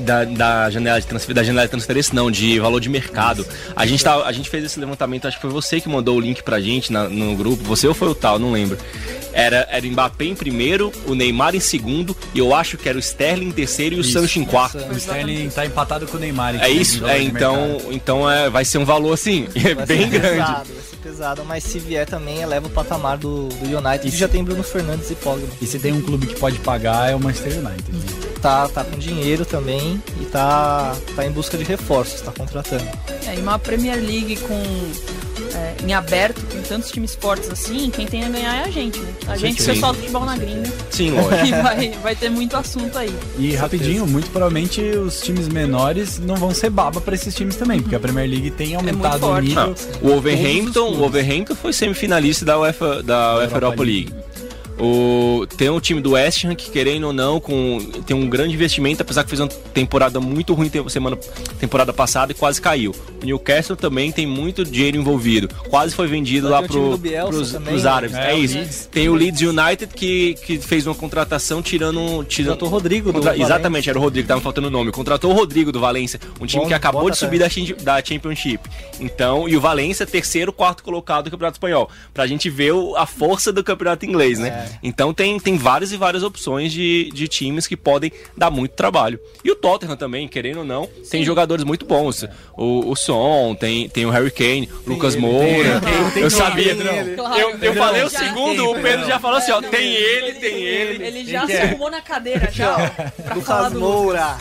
[0.00, 3.46] Da, da, janela de transfer, da janela de transferência, não, de valor de mercado.
[3.74, 6.20] A gente, tá, a gente fez esse levantamento, acho que foi você que mandou o
[6.20, 8.76] link pra gente na- no grupo, você ou foi o tal, não lembro.
[9.32, 12.96] Era, era o Mbappé em primeiro, o Neymar em segundo, e eu acho que era
[12.98, 14.12] o Sterling em terceiro e o Isso.
[14.12, 14.78] Sancho em quarto.
[14.78, 16.56] O Sterling tá empatado com o Neymar.
[16.62, 17.06] É isso?
[17.06, 19.46] É, então, então é, vai ser um valor assim,
[19.76, 20.36] Vai bem ser grande.
[20.40, 24.10] Pesado, vai ser pesado, mas se vier também eleva o patamar do, do United, E
[24.10, 25.46] que se- já tem Bruno Fernandes e Pogba.
[25.60, 27.92] E se tem um clube que pode pagar é o Manchester United.
[27.92, 28.30] né?
[28.40, 32.84] Tá, tá com dinheiro também e tá, tá em busca de reforços, tá contratando.
[33.26, 34.62] É, e uma Premier League com
[35.54, 38.98] é, em aberto, com tantos times fortes assim, quem tem a ganhar é a gente,
[38.98, 39.12] né?
[39.28, 39.72] A gente, o sim.
[39.72, 41.44] pessoal do futebol na gringa, Sim, lógico.
[41.44, 43.14] que vai, vai ter muito assunto aí.
[43.38, 47.80] E rapidinho, muito provavelmente os times menores não vão ser baba pra esses times também,
[47.80, 49.48] porque a Premier League tem aumentado o forte.
[49.48, 49.64] nível.
[49.64, 50.96] Não, o Wolverhampton, clubes.
[50.98, 54.12] o Wolverhampton foi semifinalista da UEFA, da UEFA Europa Europa League.
[54.80, 58.54] O, tem o time do West Ham que, querendo ou não, com, tem um grande
[58.54, 61.16] investimento, apesar que fez uma temporada muito ruim semana,
[61.58, 62.94] temporada passada e quase caiu.
[63.22, 65.48] O Newcastle também tem muito dinheiro envolvido.
[65.68, 67.90] Quase foi vendido lá pro, pros, também, pros né?
[67.90, 68.16] árabes.
[68.16, 68.54] É, É, isso.
[68.56, 68.88] Leeds.
[68.90, 72.24] Tem o Leeds United que, que fez uma contratação tirando.
[72.24, 73.44] tirando Contratou o Rodrigo do Contra- Valência.
[73.46, 74.90] Exatamente, era o Rodrigo, tava faltando o nome.
[74.92, 77.46] Contratou o Rodrigo do Valência, um time Bom- que acabou de subir da,
[77.82, 78.60] da Championship.
[78.98, 81.90] Então, e o Valência, terceiro, quarto colocado do Campeonato Espanhol.
[82.14, 84.48] Pra gente ver o- a força do Campeonato Inglês, né?
[84.48, 84.69] É.
[84.82, 89.18] Então tem, tem várias e várias opções de, de times que podem dar muito trabalho.
[89.44, 92.24] E o Tottenham também, querendo ou não, tem jogadores muito bons.
[92.56, 95.80] O, o Son, tem, tem o Harry Kane, Lucas ele, Moura.
[95.80, 96.74] tem- tem eu sabia.
[97.16, 99.68] Claro, eu, eu falei o Já segundo, tem, o Pedro já falou assim: ó, Não,
[99.70, 101.04] tem ele, tem ele.
[101.06, 101.62] Ele já se é?
[101.62, 102.76] arrumou na cadeira, já.
[102.76, 104.36] ó, pra falar Lucas do Moura.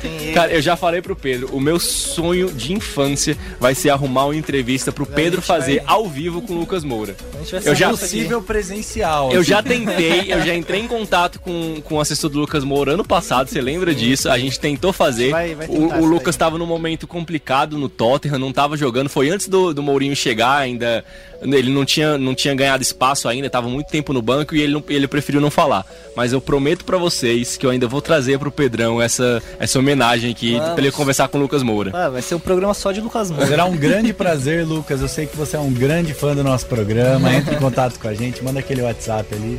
[0.00, 0.32] Tem ele.
[0.32, 4.36] Cara, eu já falei pro Pedro, o meu sonho de infância vai ser arrumar uma
[4.36, 7.16] entrevista pro Pedro fazer vai- ao vivo com o Lucas Moura.
[7.34, 7.88] A gente vai eu já-.
[7.90, 9.32] Possível presencial.
[9.32, 9.50] Eu assim.
[9.50, 13.04] já tentei, eu já entrei em contato com, com o assessor do Lucas Moura ano
[13.04, 14.28] passado, você lembra disso?
[14.28, 15.30] A gente tentou fazer.
[15.30, 16.38] Vai- vai o o Lucas aí.
[16.38, 19.08] tava num momento complicado no Tottenham, não tava jogando.
[19.08, 21.04] Foi antes do, do Mourinho chegar, ainda.
[21.40, 24.72] Ele não tinha, não tinha ganhado espaço ainda, tava muito tempo no banco e ele,
[24.72, 25.86] não- ele preferiu não falar.
[26.16, 30.32] Mas eu prometo pra vocês que eu ainda vou trazer pro Pedrão essa, essa homenagem
[30.32, 30.70] aqui Vamos.
[30.74, 31.92] pra ele conversar com o Lucas Moura.
[31.94, 33.46] Ah, vai ser um programa só de Lucas Moura.
[33.46, 35.00] Será um grande prazer, Lucas.
[35.00, 37.32] Eu sei que você é um grande fã do nosso programa.
[37.32, 39.58] Entre em contato com a gente, manda aquele WhatsApp ali.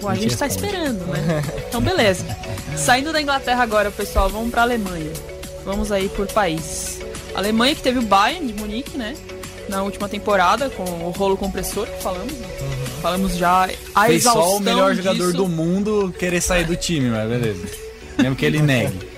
[0.00, 0.66] Bom, a gente tá responde.
[0.72, 1.42] esperando, né?
[1.68, 2.24] Então, beleza.
[2.76, 5.10] Saindo da Inglaterra agora, pessoal, vamos pra Alemanha.
[5.66, 6.98] Vamos aí por país.
[7.34, 9.14] Alemanha que teve o Bayern de Munique, né?
[9.70, 12.32] Na última temporada, com o rolo compressor que falamos.
[12.32, 12.48] né?
[13.00, 15.36] Falamos já a Fez só o melhor jogador disso.
[15.36, 17.66] do mundo querer sair do time, mas beleza.
[18.18, 19.08] Mesmo que ele negue.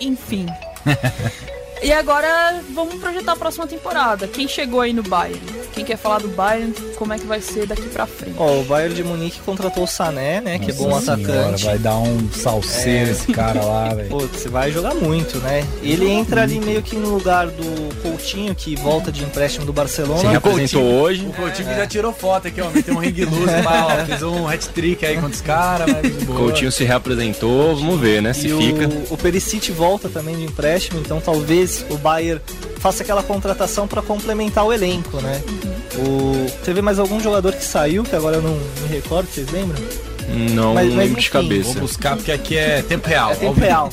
[0.00, 0.46] Enfim.
[1.82, 4.26] e agora vamos projetar a próxima temporada.
[4.28, 5.40] Quem chegou aí no Bayern?
[5.72, 6.72] Quem quer falar do Bayern?
[6.96, 8.34] Como é que vai ser daqui pra frente?
[8.38, 10.58] Ó, o Bayern de Munique contratou o Sané, né?
[10.58, 11.64] que é bom Nossa senhora, atacante.
[11.64, 14.08] vai dar um salseiro esse cara lá, velho.
[14.08, 15.66] Pô, você vai jogar muito, né?
[15.82, 19.76] Ele entra ali meio que no lugar do Coutinho, que volta de empréstimo do Se
[19.76, 20.30] Barcelona.
[20.30, 21.24] representou hoje.
[21.24, 22.68] O Coutinho já tirou foto aqui, ó.
[22.68, 26.38] Meteu um ring loose, ó, fez um hat-trick aí contra os caras, mas boa.
[26.40, 28.32] Coutinho se reapresentou, vamos ver, né?
[28.32, 28.88] Se e fica.
[28.88, 32.40] o, o Perisic volta também de empréstimo, então talvez o Bayern
[32.78, 35.40] faça aquela contratação para complementar o elenco, né?
[35.96, 39.80] O, teve mais algum jogador que saiu, que agora eu não me recordo, vocês lembram?
[40.54, 41.72] Não Mas- mas lembro de enfim, cabeça.
[41.72, 43.32] Vou buscar porque aqui é tempo real.
[43.32, 43.90] É tempo real.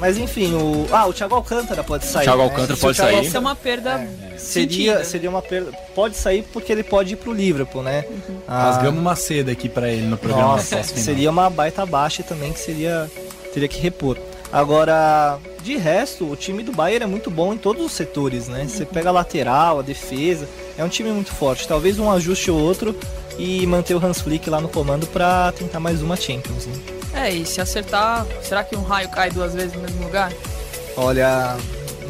[0.00, 0.86] Mas enfim, o.
[0.90, 2.24] Ah, o Thiago Alcântara pode sair.
[2.24, 2.44] Thiago né?
[2.44, 3.26] Alcântara o pode Thiago sair.
[3.26, 5.04] Isso é uma perda Seria, sentida.
[5.04, 5.72] seria uma perda.
[5.94, 8.04] Pode sair porque ele pode ir pro Liverpool, né?
[8.48, 10.56] Ah, Rasgamos uma seda aqui pra ele no programa.
[10.56, 13.10] Nossa, seria uma baita baixa também que seria
[13.52, 14.16] teria que repor.
[14.50, 18.66] Agora, de resto, o time do Bayern é muito bom em todos os setores, né?
[18.66, 21.68] Você pega a lateral, a defesa, é um time muito forte.
[21.68, 22.96] Talvez um ajuste ou outro
[23.38, 26.66] e manter o Hans Flick lá no comando pra tentar mais uma Champions.
[26.66, 26.74] Né?
[27.12, 30.32] É, e se acertar, será que um raio cai duas vezes no mesmo lugar?
[30.96, 31.56] Olha,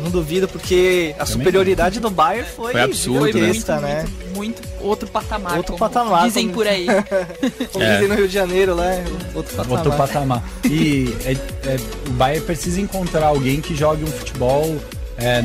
[0.01, 3.46] não duvido porque a superioridade do Bayern foi, Foi absurdo, Foi né?
[3.48, 4.05] muito, né?
[4.34, 5.57] muito, muito outro patamar.
[5.57, 6.86] Outro como patamar, Dizem como- por aí.
[7.72, 7.92] Como É.
[7.94, 9.05] dizem no Rio de Janeiro, né?
[9.34, 9.78] Outro patamar.
[9.78, 10.44] Outro patamar.
[10.64, 11.76] E é- é,
[12.09, 14.76] o Bayern precisa encontrar alguém que jogue um futebol
[15.18, 15.44] é,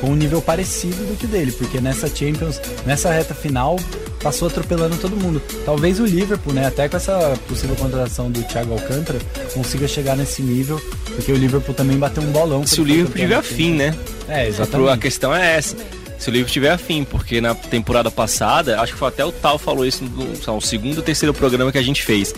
[0.00, 3.76] com um nível parecido do que o dele, porque nessa Champions, nessa reta final,
[4.22, 5.40] passou atropelando todo mundo.
[5.64, 9.18] Talvez o Liverpool, né, até com essa possível contratação do Thiago Alcântara,
[9.52, 10.80] consiga chegar nesse nível,
[11.14, 12.66] porque o Liverpool também bateu um bolão.
[12.66, 13.94] Se o Liverpool tiver afim, né?
[14.28, 14.98] É, A exatamente.
[14.98, 15.76] questão é essa.
[16.18, 19.58] Se o Liverpool tiver afim, porque na temporada passada, acho que foi até o Tal
[19.58, 22.34] falou isso no no segundo ou terceiro programa que a gente fez.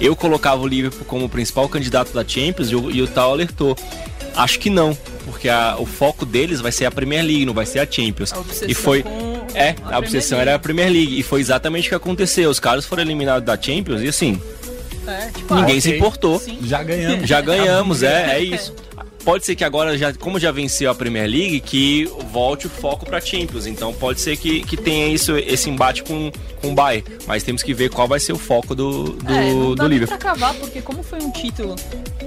[0.00, 3.76] Eu colocava o Liverpool como principal candidato da Champions e o, e o Tal alertou.
[4.36, 7.64] Acho que não, porque a- o foco deles vai ser a Premier League, não vai
[7.66, 8.32] ser a Champions.
[8.32, 9.02] A obsessão E foi.
[9.02, 11.18] com É, a a obsessão era a Premier League.
[11.18, 12.50] E foi exatamente o que aconteceu.
[12.50, 14.40] Os caras foram eliminados da Champions e assim.
[15.06, 15.98] É, tipo, Ninguém ah, se ok.
[15.98, 16.38] importou.
[16.40, 16.58] Sim.
[16.64, 17.28] Já ganhamos.
[17.28, 18.74] Já ganhamos, é, é isso.
[19.24, 23.06] Pode ser que agora, já, como já venceu a Premier League, que volte o foco
[23.06, 23.66] para Champions.
[23.66, 27.04] Então pode ser que, que tenha isso, esse embate com, com o Bayern.
[27.26, 29.88] Mas temos que ver qual vai ser o foco do, do, É, não dá do
[29.88, 30.18] Liverpool.
[30.18, 31.74] pra cavar, porque como foi um título,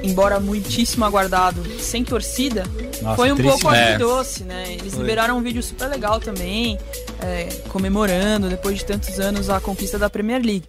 [0.01, 2.63] embora muitíssimo aguardado, sem torcida,
[3.01, 3.93] Nossa, foi um triste, pouco né?
[3.93, 4.63] agridoce, né?
[4.69, 5.01] Eles Foi.
[5.01, 6.79] liberaram um vídeo super legal também,
[7.21, 10.65] é, comemorando, depois de tantos anos, a conquista da Premier League.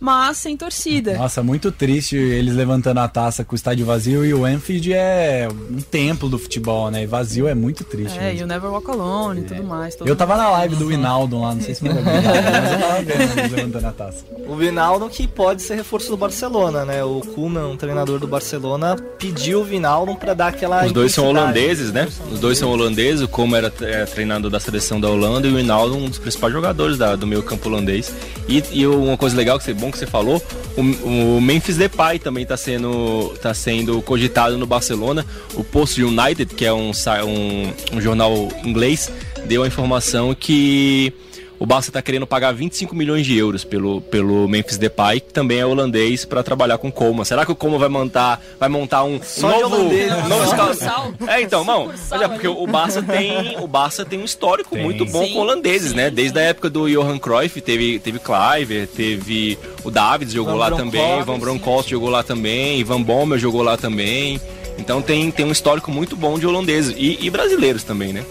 [0.00, 1.16] Mas sem torcida.
[1.16, 5.48] Nossa, muito triste eles levantando a taça com o estádio vazio e o Anfield é
[5.70, 7.04] um templo do futebol, né?
[7.04, 8.18] E vazio é muito triste.
[8.18, 8.44] É, e mesmo.
[8.44, 9.94] o Never Walk Alone e tudo mais.
[9.94, 13.00] todo Eu tava na live do Winaldo lá, não sei se ver, mas eu tava
[13.02, 14.24] vendo eles levantando a taça.
[14.46, 17.02] O Vinaldo que pode ser reforço do Barcelona, né?
[17.02, 21.26] O Koeman, um treinador do Barcelona, pediu o Vinaldo pra dar aquela Os dois são
[21.28, 22.06] holandeses, né?
[22.30, 25.58] Os dois são holandeses, o Como era é, treinador da seleção da Holanda e o
[25.58, 28.12] Hinaldo um dos principais jogadores da- do meio campo holandês.
[28.46, 30.42] E, e uma coisa legal, que você, bom que você falou,
[30.76, 35.26] o, o Memphis Depay também está sendo, tá sendo cogitado no Barcelona.
[35.54, 39.12] O Post United, que é um, um, um jornal inglês,
[39.46, 41.12] deu a informação que
[41.58, 45.58] o Barça está querendo pagar 25 milhões de euros pelo, pelo Memphis Depay, que também
[45.58, 47.24] é holandês, para trabalhar com o Coma.
[47.24, 50.46] Será que o Coma vai montar, vai montar um, Só novo, holandês, né?
[50.46, 51.12] sucursal.
[51.28, 51.90] é, então, não.
[51.92, 52.56] É porque ali.
[52.56, 54.82] o Barça tem, o Barça tem um histórico Tem.
[54.82, 56.08] muito bom Sim, com holandeses, sim, né?
[56.08, 56.14] sim.
[56.14, 60.70] Desde a época do Johan Cruyff, teve, teve Cliver, teve o Davids jogou Van lá
[60.70, 64.40] Bronckhorst, também, Van Bronckhorst jogou lá também, Ivan Bommel jogou lá também.
[64.78, 68.24] Então tem, tem um histórico muito bom de holandeses e, e brasileiros também, né?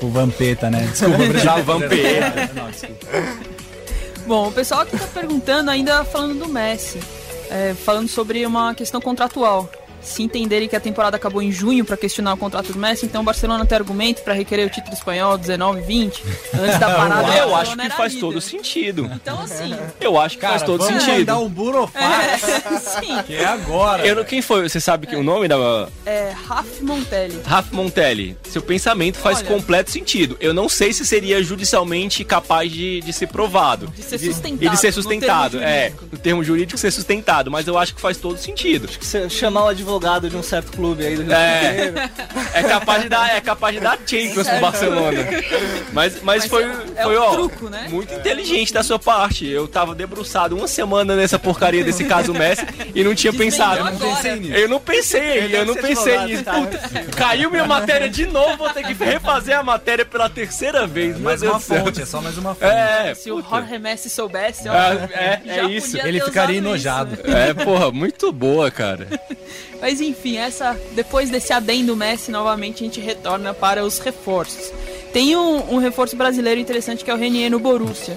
[0.00, 0.88] Tipo Vampeta, né?
[0.90, 2.50] Desculpa, precisava Vampeta.
[2.54, 3.06] Não, desculpa.
[4.26, 6.98] Bom, o pessoal aqui tá perguntando, ainda falando do Messi,
[7.50, 9.68] é, falando sobre uma questão contratual.
[10.02, 13.20] Se entenderem que a temporada acabou em junho para questionar o contrato do Messi, então
[13.20, 16.22] o Barcelona tem argumento para requerer o título espanhol 19 e 20
[16.54, 17.28] antes da parada.
[17.30, 18.26] o Eu acho que faz líder.
[18.26, 19.10] todo sentido.
[19.14, 21.18] Então assim, Eu acho que faz Cara, todo vamos sentido.
[21.18, 22.42] mandar um burofax,
[23.00, 24.06] sim, que é agora.
[24.06, 24.66] Eu, quem foi?
[24.68, 25.56] Você sabe que o nome da
[26.06, 27.40] é Raf Montelli.
[27.44, 29.48] Rafa Montelli, seu pensamento faz Olha.
[29.48, 30.36] completo sentido.
[30.40, 33.88] Eu não sei se seria judicialmente capaz de, de ser provado.
[33.88, 35.82] De ser sustentado, E de ser no sustentado, termo é.
[35.88, 36.08] jurídico.
[36.12, 38.88] No termo jurídico ser sustentado, mas eu acho que faz todo sentido.
[39.00, 41.92] Você chamar o advogado de um certo clube aí do Rio É.
[42.54, 45.18] É capaz de dar, é capaz de dar Champions pro Barcelona.
[45.92, 47.86] Mas, mas, Mas foi, é- é foi um ó, truco, né?
[47.88, 49.46] muito inteligente da sua parte.
[49.46, 52.64] Eu tava debruçado uma semana nessa porcaria desse caso Messi
[52.94, 53.80] e não tinha pensado.
[53.86, 53.94] agora.
[54.54, 56.44] Eu não pensei, eu não pensei advogado, nisso.
[56.44, 56.60] cara.
[56.60, 61.14] Puta, caiu minha matéria de novo, vou ter que refazer a matéria pela terceira vez.
[61.14, 62.64] Meu Mais uma fonte, é só mais uma fonte.
[62.70, 63.48] É, Se o puta.
[63.56, 65.92] Jorge Messi soubesse, ó, É, é, já é isso.
[65.92, 67.14] podia Ele ficaria enojado.
[67.14, 67.36] isso.
[67.36, 69.06] É, porra, muito boa, cara.
[69.80, 74.70] Mas enfim, essa depois desse adendo Messi, novamente a gente retorna para os reforços.
[75.12, 78.16] Tem um, um reforço brasileiro interessante que é o Renier no Borussia.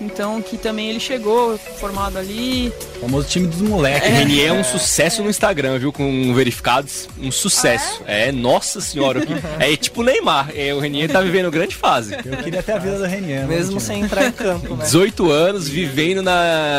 [0.00, 2.72] Então, que também ele chegou formado ali.
[2.96, 4.08] O famoso time dos moleques.
[4.08, 4.18] O né?
[4.18, 5.92] Renier é um sucesso no Instagram, viu?
[5.92, 8.02] Com verificados, um sucesso.
[8.04, 8.32] é?
[8.32, 9.24] nossa senhora.
[9.24, 10.50] que- É tipo o Neymar.
[10.56, 12.14] É, o Renier tá vivendo grande fase.
[12.24, 13.42] Eu queria ter a vida do Renier.
[13.42, 14.82] né, Mesmo sem entrar em campo, né?
[14.84, 16.32] 18 anos, vivendo na,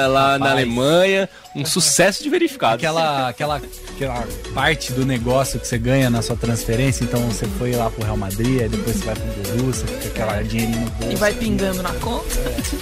[0.09, 0.51] lá na Rapaz.
[0.51, 1.29] Alemanha.
[1.55, 2.75] Um sucesso de verificados.
[2.75, 3.61] Aquela, aquela,
[3.95, 8.03] aquela parte do negócio que você ganha na sua transferência, então você foi lá pro
[8.03, 11.11] Real Madrid, aí depois você vai pro Borussia, fica aquela dinheirinho no bolso.
[11.13, 12.25] E vai pingando na conta.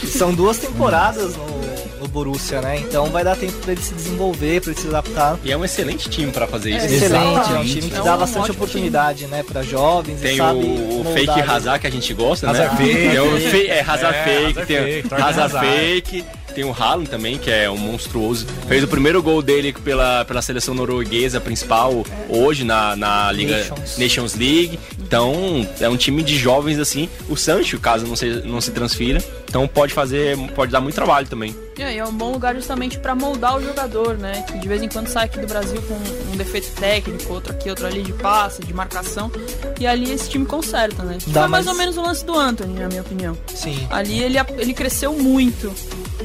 [0.07, 2.77] São duas temporadas no, no Borussia, né?
[2.79, 5.37] Então vai dar tempo pra ele se desenvolver, pra ele se adaptar.
[5.43, 6.85] E é um excelente time pra fazer isso.
[6.85, 10.23] É, Excelente, é um time que É dá um bastante oportunidade, né, para jovens e
[10.23, 11.41] Tem sabe o, o fake.
[11.41, 12.85] Hazard que a gente gosta, Hazard né?
[12.85, 13.09] fake.
[13.09, 15.67] Tem o fe é, Hazard É, fake, Hazard tem fake, Hazard Hazard.
[15.67, 16.25] fake.
[16.53, 18.45] Tem o Haaland também, que é um monstruoso.
[18.67, 23.97] Fez o primeiro gol dele pela, pela seleção norueguesa principal hoje na, na Liga Nations.
[23.97, 24.35] Nations.
[24.35, 24.79] League.
[24.99, 27.09] Então, é um time de jovens assim.
[27.29, 29.21] O Sancho, caso não se, não se transfira.
[29.49, 31.53] Então pode fazer, pode dar muito trabalho também.
[31.77, 34.45] E aí é um bom lugar justamente para moldar o jogador, né?
[34.49, 35.93] Que de vez em quando sai aqui do Brasil com
[36.33, 39.29] um defeito técnico, outro aqui, outro ali de passe, de marcação.
[39.77, 41.17] E ali esse time conserta, né?
[41.27, 43.37] Dá Foi mais mais- ou menos o lance do Anthony, na minha opinião.
[43.53, 43.77] Sim.
[43.89, 45.73] Ali ele, ele cresceu muito.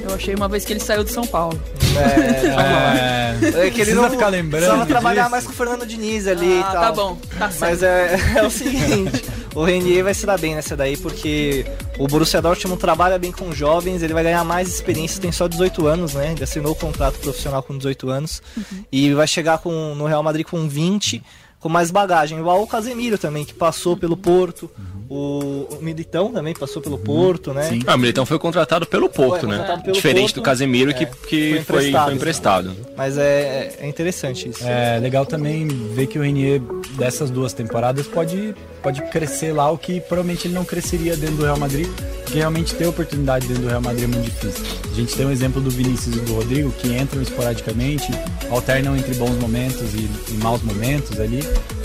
[0.03, 1.61] Eu achei uma vez que ele saiu de São Paulo.
[1.97, 5.31] É, É, é que ele precisa não ficar lembrando precisava trabalhar disso.
[5.31, 6.83] mais com o Fernando Diniz ali e ah, tal.
[6.83, 7.61] tá bom, tá certo.
[7.61, 9.25] Mas é, é o seguinte,
[9.55, 11.67] o Renier vai se dar bem nessa daí, porque
[11.99, 15.87] o Borussia Dortmund trabalha bem com jovens, ele vai ganhar mais experiência, tem só 18
[15.87, 16.33] anos, né?
[16.33, 18.43] Ele assinou o contrato profissional com 18 anos
[18.91, 21.23] e vai chegar com, no Real Madrid com 20,
[21.61, 22.39] com mais bagagem.
[22.39, 24.71] Igual o Casemiro também, que passou pelo Porto.
[25.09, 27.63] O, o Militão também passou pelo Porto, né?
[27.65, 27.81] Sim.
[27.87, 29.57] Ah, o Militão foi contratado pelo Porto, Foi né?
[29.59, 32.05] contratado pelo Diferente Porto, do Casemiro, que, é, que foi foi, emprestado.
[32.07, 32.77] foi emprestado.
[32.97, 34.67] Mas é, é interessante isso.
[34.67, 36.61] É legal também ver que o Renier,
[36.97, 38.55] dessas duas temporadas, pode,
[38.87, 41.89] pode crescer lá o que provavelmente ele não cresceria dentro do Real Madrid,
[42.23, 44.65] porque realmente ter oportunidade dentro do Real Madrid é muito difícil.
[44.89, 48.09] A gente tem um exemplo do Vinícius e do Rodrigo, que entram esporadicamente,
[48.49, 51.41] alternam entre bons momentos e, e maus momentos ali.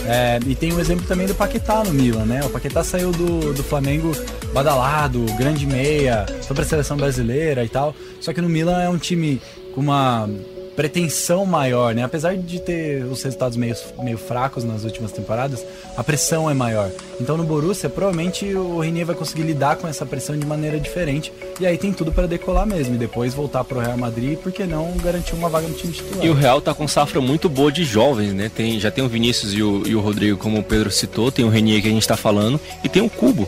[0.06, 2.41] É, e tem um exemplo também do Paquetá no Milan, né?
[2.45, 4.12] O Paquetá saiu do, do Flamengo
[4.54, 7.95] badalado, grande meia, foi pra seleção brasileira e tal.
[8.20, 9.41] Só que no Milan é um time
[9.74, 10.30] com uma
[10.76, 12.03] pretensão maior, né?
[12.03, 15.65] Apesar de ter os resultados meio, meio fracos nas últimas temporadas,
[15.95, 16.89] a pressão é maior.
[17.19, 21.32] Então no Borussia, provavelmente o Renier vai conseguir lidar com essa pressão de maneira diferente.
[21.59, 22.95] E aí tem tudo para decolar mesmo.
[22.95, 26.26] E depois voltar pro Real Madrid, porque não garantir uma vaga no time titular.
[26.26, 28.49] E o Real tá com safra muito boa de jovens, né?
[28.53, 31.45] Tem, já tem o Vinícius e o, e o Rodrigo, como o Pedro citou, tem
[31.45, 33.47] o Renier que a gente tá falando, e tem o Cubo.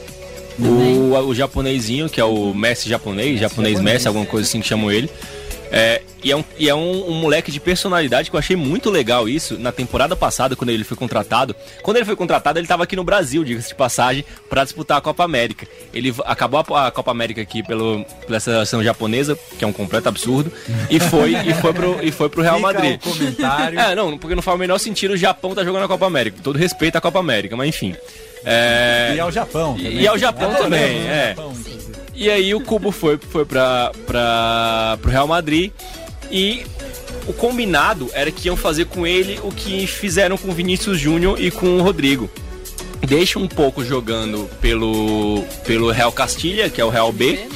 [0.59, 4.91] O, o japonesinho, que é o Messi japonês, japonês Messi, alguma coisa assim que chamam
[4.91, 5.09] ele.
[5.75, 8.91] É, e é, um, e é um, um moleque de personalidade que eu achei muito
[8.91, 11.55] legal isso na temporada passada, quando ele foi contratado.
[11.81, 15.01] Quando ele foi contratado, ele estava aqui no Brasil, diga-se de passagem, para disputar a
[15.01, 15.65] Copa América.
[15.91, 20.07] Ele acabou a, a Copa América aqui pelo, pela seleção japonesa, que é um completo
[20.07, 20.53] absurdo,
[20.91, 22.99] e foi, e foi, pro, e foi pro Real Fica Madrid.
[23.03, 23.79] o comentário.
[23.79, 26.37] É, não, porque não faz o menor sentido o Japão tá jogando a Copa América.
[26.43, 27.95] Todo respeito à Copa América, mas enfim.
[28.45, 29.75] É, E ao Japão.
[29.79, 30.01] E- também.
[30.01, 31.29] e ao Japão também, é.
[31.35, 31.53] Japão.
[32.15, 35.71] E aí o Cubo foi, foi pra, pra, pro Real Madrid
[36.31, 36.63] e
[37.27, 41.41] o combinado era que iam fazer com ele o que fizeram com o Vinícius Júnior
[41.41, 42.29] e com o Rodrigo.
[43.01, 47.47] Deixa um pouco jogando pelo, pelo Real Castilha, que é o Real B,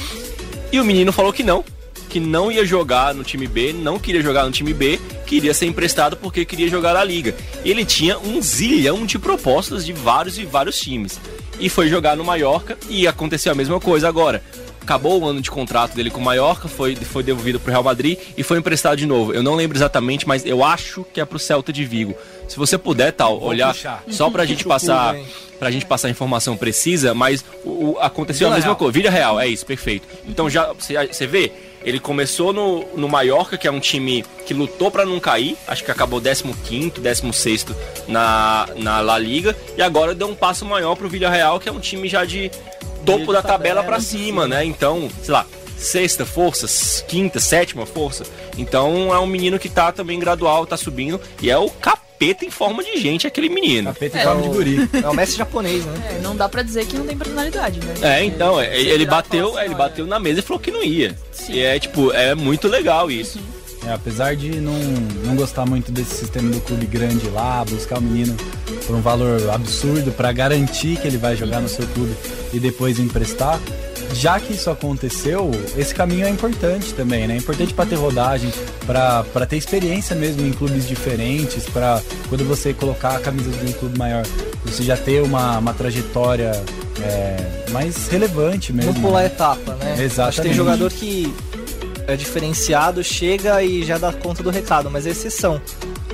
[0.70, 1.64] e o menino falou que não,
[2.08, 5.66] que não ia jogar no time B, não queria jogar no time B, queria ser
[5.66, 7.34] emprestado porque queria jogar na liga.
[7.64, 11.20] Ele tinha um zilhão de propostas de vários e vários times.
[11.60, 14.42] E foi jogar no Mallorca e aconteceu a mesma coisa agora.
[14.80, 18.16] Acabou o ano de contrato dele com o Mallorca, foi, foi devolvido pro Real Madrid
[18.38, 19.34] e foi emprestado de novo.
[19.34, 22.14] Eu não lembro exatamente, mas eu acho que é pro Celta de Vigo.
[22.48, 24.02] Se você puder, tal, olhar puxar.
[24.08, 25.26] só pra gente Puxa o passar hein?
[25.58, 28.76] pra gente passar a informação precisa, mas o, o- aconteceu Vila a mesma Real.
[28.76, 28.92] coisa.
[28.92, 30.08] Vila Real, é isso, perfeito.
[30.26, 31.52] Então já você vê,
[31.84, 35.84] ele começou no, no Mallorca, que é um time que lutou pra não cair, acho
[35.84, 37.74] que acabou 15º, 16º
[38.06, 41.72] na, na La Liga, e agora deu um passo maior pro Vila Real, que é
[41.72, 42.50] um time já de
[43.04, 44.64] topo de da tabela tabela, pra de cima, né?
[44.64, 46.66] Então, sei lá, sexta força,
[47.06, 48.24] quinta, sétima força.
[48.56, 51.70] Então é um menino que tá também gradual, tá subindo, e é o
[52.18, 53.92] capeta em forma de gente, aquele menino.
[53.92, 54.90] Capeta É, em forma de guri.
[55.02, 56.16] É o Messi japonês, né?
[56.16, 57.94] É, não dá pra dizer que não tem personalidade, né?
[58.02, 60.82] É, então, é, ele virar e bateu, ele bateu na mesa e falou que não
[60.82, 61.16] ia.
[61.30, 61.52] Sim.
[61.52, 63.38] E é tipo, é muito legal isso.
[63.86, 64.78] É, apesar de não,
[65.24, 68.36] não gostar muito desse sistema do clube grande lá, buscar o menino
[68.86, 72.14] por um valor absurdo para garantir que ele vai jogar no seu clube
[72.52, 73.60] e depois emprestar,
[74.14, 77.34] já que isso aconteceu, esse caminho é importante também, né?
[77.34, 78.52] É importante para ter rodagem,
[78.86, 83.72] para ter experiência mesmo em clubes diferentes, para quando você colocar a camisa de um
[83.72, 84.24] clube maior,
[84.64, 86.52] você já ter uma, uma trajetória
[87.02, 88.92] é, mais relevante mesmo.
[88.92, 89.26] Não pular né?
[89.26, 89.92] etapa, né?
[89.92, 90.42] Acho que Exatamente.
[90.42, 91.32] tem jogador que
[92.08, 95.60] é diferenciado, chega e já dá conta do recado, mas é exceção.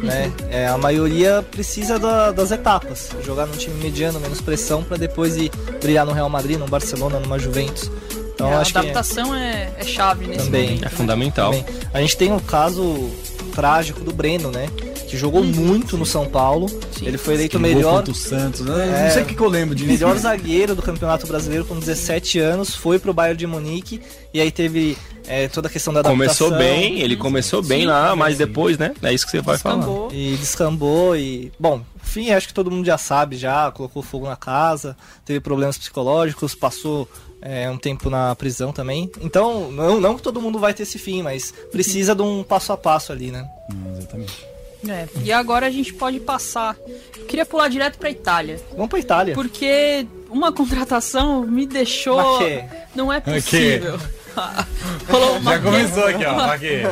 [0.03, 0.31] Né?
[0.51, 3.11] É, a maioria precisa da- das etapas.
[3.25, 7.19] Jogar num time mediano, menos pressão, para depois ir brilhar no Real Madrid, no Barcelona,
[7.21, 7.91] numa Juventus.
[8.35, 10.65] Então É, a acho que adaptação é, é chave nesse Também.
[10.71, 10.85] momento.
[10.85, 11.53] É fundamental.
[11.53, 11.65] também.
[11.95, 13.09] A gente tem o caso
[13.55, 14.67] trágico do Breno, né?
[15.09, 16.67] Que jogou muito no São Paulo.
[17.01, 18.63] Ele foi eleito melhor contra o Santos.
[18.63, 18.99] né?
[18.99, 19.05] É.
[19.05, 19.89] não sei o que, que eu lembro disso.
[19.93, 24.01] melhor zagueiro do Campeonato Brasileiro com 17 anos, foi pro Bayern de Munique
[24.35, 26.51] e aí teve é, toda a questão da adaptação.
[26.51, 28.95] Começou bem, ele começou bem Sim, lá, mas depois, né?
[29.03, 29.77] É isso que você vai falar.
[29.77, 30.09] Descambou.
[30.13, 31.53] E descambou e.
[31.59, 35.79] Bom, enfim, acho que todo mundo já sabe já, colocou fogo na casa, teve problemas
[35.79, 37.09] psicológicos, passou
[37.41, 39.11] é, um tempo na prisão também.
[39.21, 42.73] Então, não, não que todo mundo vai ter esse fim, mas precisa de um passo
[42.73, 43.49] a passo ali, né?
[43.73, 44.55] Hum, exatamente.
[44.89, 46.77] É, e agora a gente pode passar.
[47.17, 48.61] Eu queria pular direto pra Itália.
[48.73, 49.35] Vamos pra Itália.
[49.35, 52.17] Porque uma contratação me deixou.
[52.17, 52.65] Mas que?
[52.95, 53.99] Não é Mas possível.
[55.09, 56.41] Rolou uma Já começou aqui, ó.
[56.41, 56.83] Aqui.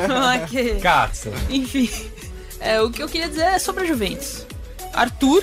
[0.50, 1.30] Que- Katsu.
[1.50, 1.90] Enfim,
[2.60, 4.46] é, o que eu queria dizer é sobre a Juventus.
[4.92, 5.42] Arthur,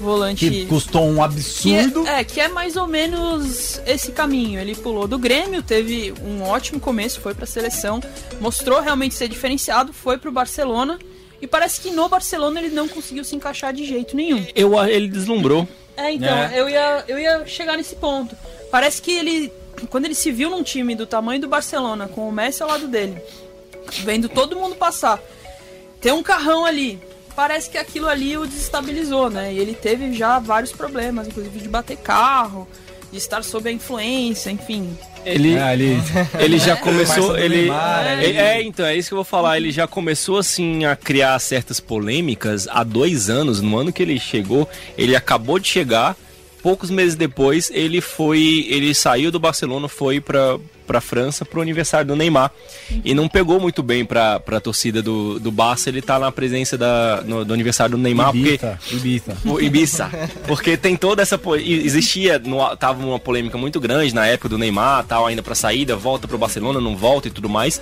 [0.00, 0.48] volante.
[0.48, 2.06] Que custou um que absurdo.
[2.06, 4.60] é, é, que é mais ou menos esse caminho.
[4.60, 8.00] Ele pulou do Grêmio, teve um ótimo começo, foi pra seleção,
[8.40, 10.98] mostrou realmente ser diferenciado, foi pro Barcelona.
[11.40, 14.44] E parece que no Barcelona ele não conseguiu se encaixar de jeito nenhum.
[14.56, 15.68] Eu, ele deslumbrou.
[15.96, 16.50] É, então, É.
[16.60, 18.36] Eu, ia, eu ia chegar nesse ponto.
[18.72, 19.52] Parece que ele,
[19.86, 22.88] quando ele se viu num time do tamanho do Barcelona, com o Messi ao lado
[22.88, 23.16] dele,
[24.02, 25.20] vendo todo mundo passar,
[26.00, 27.00] ter um carrão ali,
[27.34, 29.52] parece que aquilo ali o desestabilizou, né?
[29.52, 32.66] E ele teve já vários problemas, inclusive de bater carro,
[33.10, 34.96] de estar sob a influência, enfim.
[35.24, 35.96] Ele, É, ali.
[36.38, 37.38] ele já Parça começou.
[37.38, 38.36] Ele, Neymar, é, ali.
[38.36, 39.56] é, então, é isso que eu vou falar.
[39.56, 43.60] Ele já começou, assim, a criar certas polêmicas há dois anos.
[43.60, 46.16] No ano que ele chegou, ele acabou de chegar.
[46.68, 48.66] Poucos meses depois, ele foi.
[48.68, 50.20] Ele saiu do Barcelona, foi
[50.88, 52.50] pra, pra França pro aniversário do Neymar.
[53.04, 55.88] E não pegou muito bem pra, pra torcida do, do Barça.
[55.90, 58.48] Ele tá na presença da, no- do aniversário do Neymar, porque.
[58.48, 59.36] Ibiza, Ibiza.
[59.44, 60.10] O Ibiza.
[60.46, 61.38] Porque tem toda essa.
[61.64, 62.38] Existia.
[62.38, 66.26] no- tava uma polêmica muito grande na época do Neymar, tal, ainda pra saída, volta
[66.26, 67.80] pro Barcelona, não volta e tudo mais.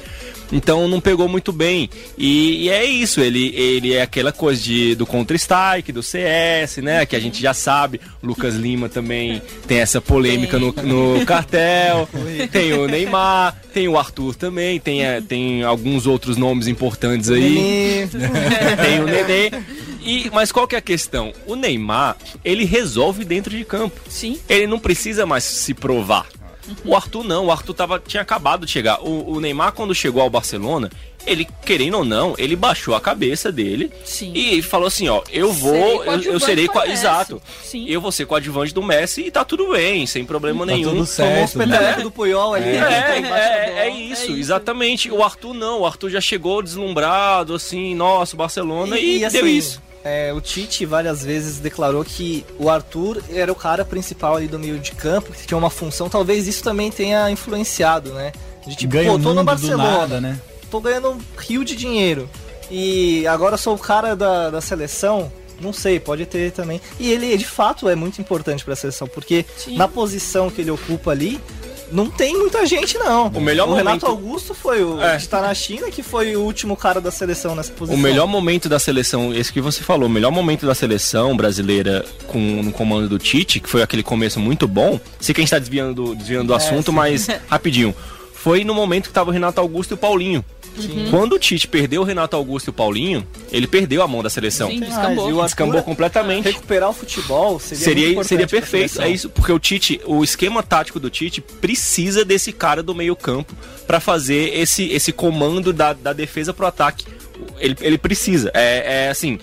[0.52, 1.88] Então não pegou muito bem.
[2.16, 7.04] E, e é isso, ele, ele é aquela coisa de, do Counter-Strike, do CS, né?
[7.04, 8.00] Que a gente já sabe.
[8.22, 12.08] Lucas Lima também tem essa polêmica no, no cartel.
[12.52, 18.08] Tem o Neymar, tem o Arthur também, tem, eh, tem alguns outros nomes importantes aí
[18.82, 19.50] tem o Nenê.
[20.02, 21.32] E, mas qual que é a questão?
[21.46, 24.00] O Neymar, ele resolve dentro de campo.
[24.08, 24.38] Sim.
[24.48, 26.26] Ele não precisa mais se provar.
[26.84, 29.00] O Arthur não, o Arthur tava, tinha acabado de chegar.
[29.00, 30.90] O, o Neymar, quando chegou ao Barcelona,
[31.26, 34.32] ele, querendo ou não, ele baixou a cabeça dele Sim.
[34.34, 37.84] e falou assim, ó, eu Serei vou, eu, eu serei, co- a exato, Sim.
[37.88, 40.82] eu vou ser coadjuvante do Messi e tá tudo bem, sem problema Tá nenhum.
[40.82, 41.58] tudo Tomou os certo.
[41.58, 41.64] né?
[41.66, 42.68] pedalecos do Puyol ali.
[42.70, 42.80] É,
[43.20, 44.32] né, da é, é isso, É isso.
[44.32, 45.10] exatamente.
[45.10, 49.82] O Arthur não, o Arthur já chegou deslumbrado, assim, nossa, Barcelona, e, assim, deu isso.
[50.04, 54.58] é, o Tite várias vezes declarou que o Arthur era o cara principal ali do
[54.58, 56.08] meio de campo, que tinha uma função.
[56.08, 58.32] Talvez isso também tenha influenciado, né?
[58.66, 60.40] De tipo, Ganha pô, tô no do Barcelona, nada, né?
[60.70, 62.28] Tô ganhando um rio de dinheiro.
[62.70, 65.30] E agora sou o cara da, da seleção.
[65.60, 66.80] Não sei, pode ter também.
[67.00, 69.76] E ele, de fato, é muito importante pra seleção, porque Sim.
[69.76, 71.40] na posição que ele ocupa ali,
[71.90, 73.28] não tem muita gente, não.
[73.28, 75.12] O melhor Renato momento- Augusto foi o É.
[75.16, 77.98] que está na China, que foi o último cara da seleção nessa posição.
[77.98, 82.04] O melhor momento da seleção, esse que você falou, o melhor momento da seleção brasileira
[82.26, 85.00] com no comando do Tite, que foi aquele começo muito bom.
[85.20, 86.96] Sei que a gente tá desviando do, desviando do É, assunto, sim.
[86.96, 87.94] mas rapidinho.
[88.34, 90.44] Foi no momento que tava o Renato Augusto e o Paulinho.
[91.10, 94.30] Quando o Tite perdeu o Renato Augusto e o Paulinho, ele perdeu a mão da
[94.30, 94.68] seleção.
[94.70, 95.30] Sim, Mas, descambou.
[95.30, 96.44] e o Descambou completamente.
[96.44, 101.00] recuperar o futebol seria Seria, seria perfeito, é isso, porque o Tite, o esquema tático
[101.00, 103.54] do Tite precisa desse cara do meio-campo
[103.86, 107.06] pra fazer esse, esse comando da, da defesa pro ataque.
[107.58, 108.50] Ele, ele precisa.
[108.54, 109.38] É, é assim.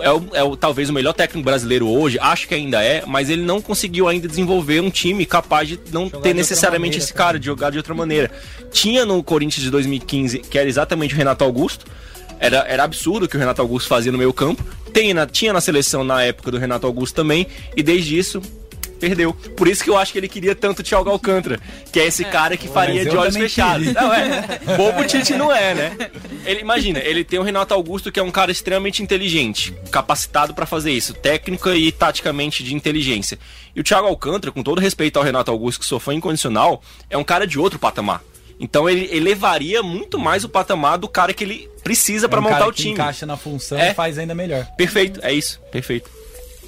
[0.00, 3.28] É, o, é o- talvez o melhor técnico brasileiro hoje, acho que ainda é, mas
[3.30, 6.92] ele não conseguiu ainda desenvolver um time capaz de não Jogar de ter outra necessariamente
[6.92, 8.30] maneira esse cara, de jogar de outra maneira.
[8.72, 11.86] Tinha no Corinthians de 2015, que era exatamente o Renato Augusto,
[12.40, 14.64] era, era absurdo o que o Renato Augusto fazia no meio campo.
[14.92, 18.40] Tem na, tinha na seleção na época do Renato Augusto também, e desde isso
[18.98, 19.32] perdeu.
[19.32, 21.58] Por isso que eu acho que ele queria tanto o Thiago Alcântara,
[21.92, 23.86] que é esse cara que faria de olhos fechados.
[23.86, 24.00] queria.
[24.02, 24.76] Não, é.
[24.76, 25.96] Bobo Tite não é, né?
[26.44, 30.64] Ele, imagina, ele tem o Renato Augusto, que é um cara extremamente inteligente, capacitado pra
[30.64, 33.38] fazer isso, técnica e taticamente de inteligência.
[33.76, 37.18] E o Thiago Alcântara, com todo respeito ao Renato Augusto, que sou fã incondicional, é
[37.18, 38.22] um cara de outro patamar.
[38.58, 42.44] Então ele elevaria muito mais o patamar do cara que ele precisa pra É um
[42.44, 42.92] montar cara o que time.
[42.94, 43.90] encaixa na função É.
[43.90, 44.64] e faz ainda melhor.
[44.76, 46.10] Perfeito, é isso, perfeito.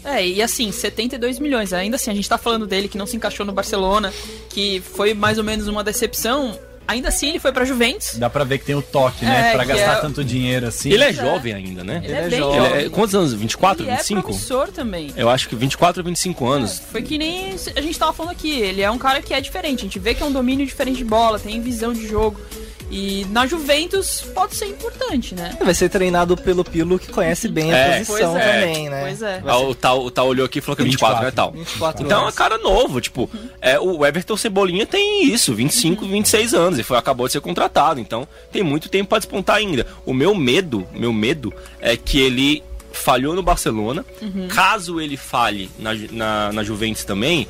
[0.05, 1.73] É, e assim, 72 milhões.
[1.73, 4.13] Ainda assim, a gente tá falando dele que não se encaixou no Barcelona,
[4.49, 6.59] que foi mais ou menos uma decepção.
[6.89, 8.17] Ainda assim, ele foi pra Juventus.
[8.17, 9.51] Dá pra ver que tem o toque, né?
[9.51, 10.91] É, pra gastar é- tanto dinheiro assim.
[10.91, 11.13] Ele é é.
[11.13, 12.01] jovem ainda, né?
[12.03, 12.73] Ele, é é bem jovem.
[12.73, 13.33] Ele é- quantos anos?
[13.33, 14.23] 24, Ele é 25?
[14.23, 15.13] promissor também.
[15.17, 16.83] Eu acho que 24 ou 25 anos.
[16.91, 19.81] Foi que nem a gente tava falando aqui, ele é um cara que é diferente,
[19.81, 22.41] a gente vê que é um domínio diferente de bola, tem visão de jogo.
[22.91, 25.57] E na Juventus pode ser importante, né?
[25.65, 28.05] Vai ser treinado pelo Pilo que conhece bem a É.
[28.05, 28.53] posição Pois é.
[28.61, 29.01] também, né?
[29.03, 29.43] Pois é.
[29.47, 31.53] Ah, o tal, o tal olhou aqui e falou que é 24, 24, né, tal?
[31.53, 32.35] 24 Então é um anos.
[32.35, 33.31] cara novo, tipo,
[33.61, 38.01] é, o Everton Cebolinha tem isso, 25, 26 anos, e foi, acabou de ser contratado,
[38.01, 39.87] então tem muito tempo pra despontar ainda.
[40.05, 42.63] O meu medo, meu medo é que ele
[42.93, 44.05] falhou no Barcelona,
[44.53, 47.47] caso ele falhe na, na, na Juventus também,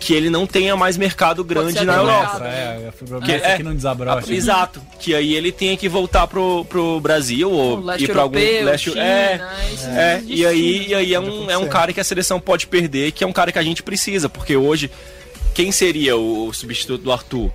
[0.00, 2.38] que ele não tenha mais mercado grande na Europa.
[2.40, 2.44] mercado.
[2.44, 4.32] É, a fibra Que- é, que não desabrocha.
[4.32, 8.36] Exato, que aí ele tenha que voltar pro, pro Brasil ou O ir pra algum
[8.38, 9.40] leste China, é,
[9.72, 12.66] esses é, e aí, e aí é, um, é um cara que a seleção pode
[12.66, 14.90] perder, que é um cara que a gente precisa, porque hoje
[15.54, 17.50] quem seria o substituto do Arthur?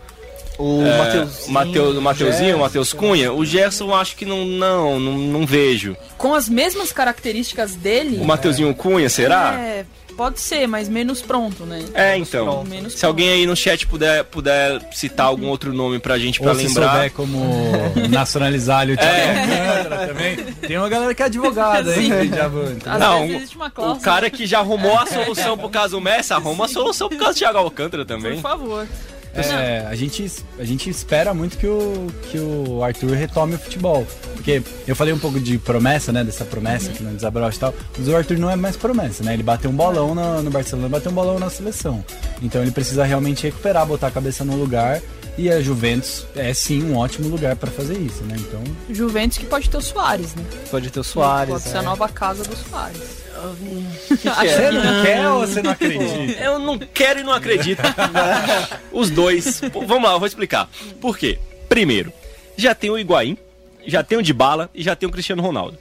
[0.60, 2.60] O É, Mateuzinho, o Mateu- o Mateuzinho, o.
[2.60, 3.34] Matheus Cunha?
[3.34, 5.98] O Gerson eu acho que não, não, não, não vejo.
[6.16, 8.18] Com as mesmas características dele.
[8.22, 9.56] O Mateuzinho Cunha, será?
[9.60, 9.84] É,
[10.14, 11.84] pode ser, mas menos pronto, né?
[11.93, 12.45] É, então.
[12.45, 12.70] pronto.
[12.70, 16.51] Menos Se alguém aí no chat puder, puder citar algum outro nome pra gente pra
[16.51, 16.91] Ou se lembrar.
[16.93, 17.39] souber como
[18.09, 20.36] nacionalizar ali o Thiago Alcântara também.
[20.36, 22.11] Tem uma galera que é advogada, hein?
[22.11, 22.32] Sim.
[22.99, 26.66] Não, vezes existe uma O cara que já arrumou a solução pro caso Messi, arruma
[26.66, 28.39] a solução pro caso Thiago Alcântara Por também.
[28.41, 28.88] favor.
[29.34, 34.06] É, a, gente, a gente espera muito que o, que o Arthur retome o futebol.
[34.34, 36.24] Porque eu falei um pouco de promessa, né?
[36.24, 36.96] Dessa promessa Uhum.
[36.96, 37.74] que não desabrocha e tal.
[37.98, 39.34] Mas o Arthur não é mais promessa, né?
[39.34, 42.04] Ele bateu um bolão no, no Barcelona, bateu um bolão na seleção.
[42.42, 45.02] Então ele precisa realmente recuperar, botar a cabeça no lugar.
[45.36, 48.36] E a Juventus é sim um ótimo lugar pra fazer isso, né?
[48.38, 48.62] Então,
[48.92, 50.44] Juventus que pode ter o Soares, né?
[50.70, 51.54] Pode ter o Soares.
[51.54, 51.80] Pode ser é.
[51.80, 53.02] a nova casa do Soares.
[53.48, 56.41] Você não quer ou você não acredita?
[56.44, 57.82] Eu não quero e não acredito.
[58.91, 59.62] Os dois.
[59.72, 60.70] Pô, Vamos lá, eu vou explicar.
[61.02, 61.39] Por quê?
[61.68, 62.12] Primeiro,
[62.58, 63.38] já tem o Higuaín,
[63.86, 65.78] já tem o Dybala e já tem o Cristiano Ronaldo.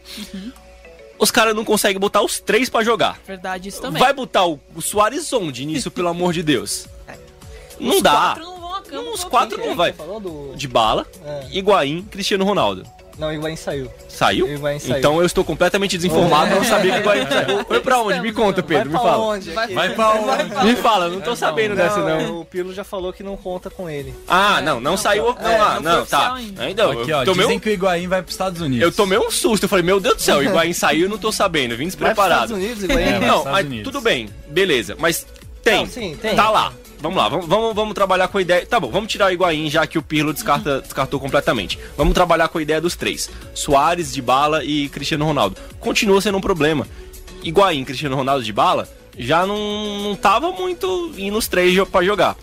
[1.19, 3.19] Os caras não conseguem botar os três pra jogar.
[3.27, 4.03] Verdade, isso também.
[4.03, 6.87] Vai botar o, o Soares onde nisso, pelo amor de Deus?
[7.79, 8.11] Não Os dá.
[8.11, 9.11] quatro não vão a campo.
[9.13, 9.93] Os vão quatro não que vai.
[9.93, 10.53] Do...
[10.57, 11.47] Dybala, É.
[11.53, 12.85] Higuaín, Cristiano Ronaldo.
[13.19, 13.91] Não, o Higuaín saiu.
[14.09, 14.47] Saiu?
[14.47, 14.99] O Higuaín saiu.
[14.99, 17.65] Então eu estou completamente desinformado, não sabia que o Higuaín saiu.
[17.69, 18.21] Foi pra onde?
[18.21, 19.25] Me conta, Pedro, me Vai pra fala.
[19.25, 19.51] onde?
[19.51, 19.95] Vai aqui?
[19.95, 20.55] pra onde?
[20.73, 22.41] Me fala, não tô sabendo dessa Não.
[22.41, 24.15] O Pirlo já falou que não conta com ele.
[24.27, 25.25] Ah, não, não, não, saiu.
[25.25, 26.35] Não, é, ah, não foi não, tá.
[26.35, 26.91] ainda.
[26.93, 28.83] Aqui, ó, eu tomei dizem um, que o Higuaín vai pros Estados Unidos.
[28.83, 29.65] eu tomei um susto.
[29.65, 32.15] Eu falei, meu Deus do céu, o Higuaín saiu, eu não tô sabendo, vim Vai
[32.15, 32.55] pros Estados despreparado.
[32.55, 33.05] Unidos, Higuaín?
[33.07, 33.85] É, vai Não, Estados mas Unidos.
[33.85, 34.97] tudo bem, beleza.
[34.99, 35.27] Mas
[35.63, 36.35] tem, Não, sim, tem.
[36.35, 36.73] tá lá.
[37.03, 38.65] Vamos lá, vamos, vamos, vamos trabalhar com a ideia.
[38.65, 41.79] Tá bom, vamos tirar o Higuaín, já que o Pirlo descarta, descartou completamente.
[41.97, 45.57] Vamos trabalhar com a ideia dos três: Soares, Dybala e Cristiano Ronaldo.
[45.81, 46.87] Continua sendo um problema.
[47.43, 48.89] Higuaín, Cristiano Ronaldo, Dybala
[49.19, 52.37] já não, não tava muito indo os três pra jogar.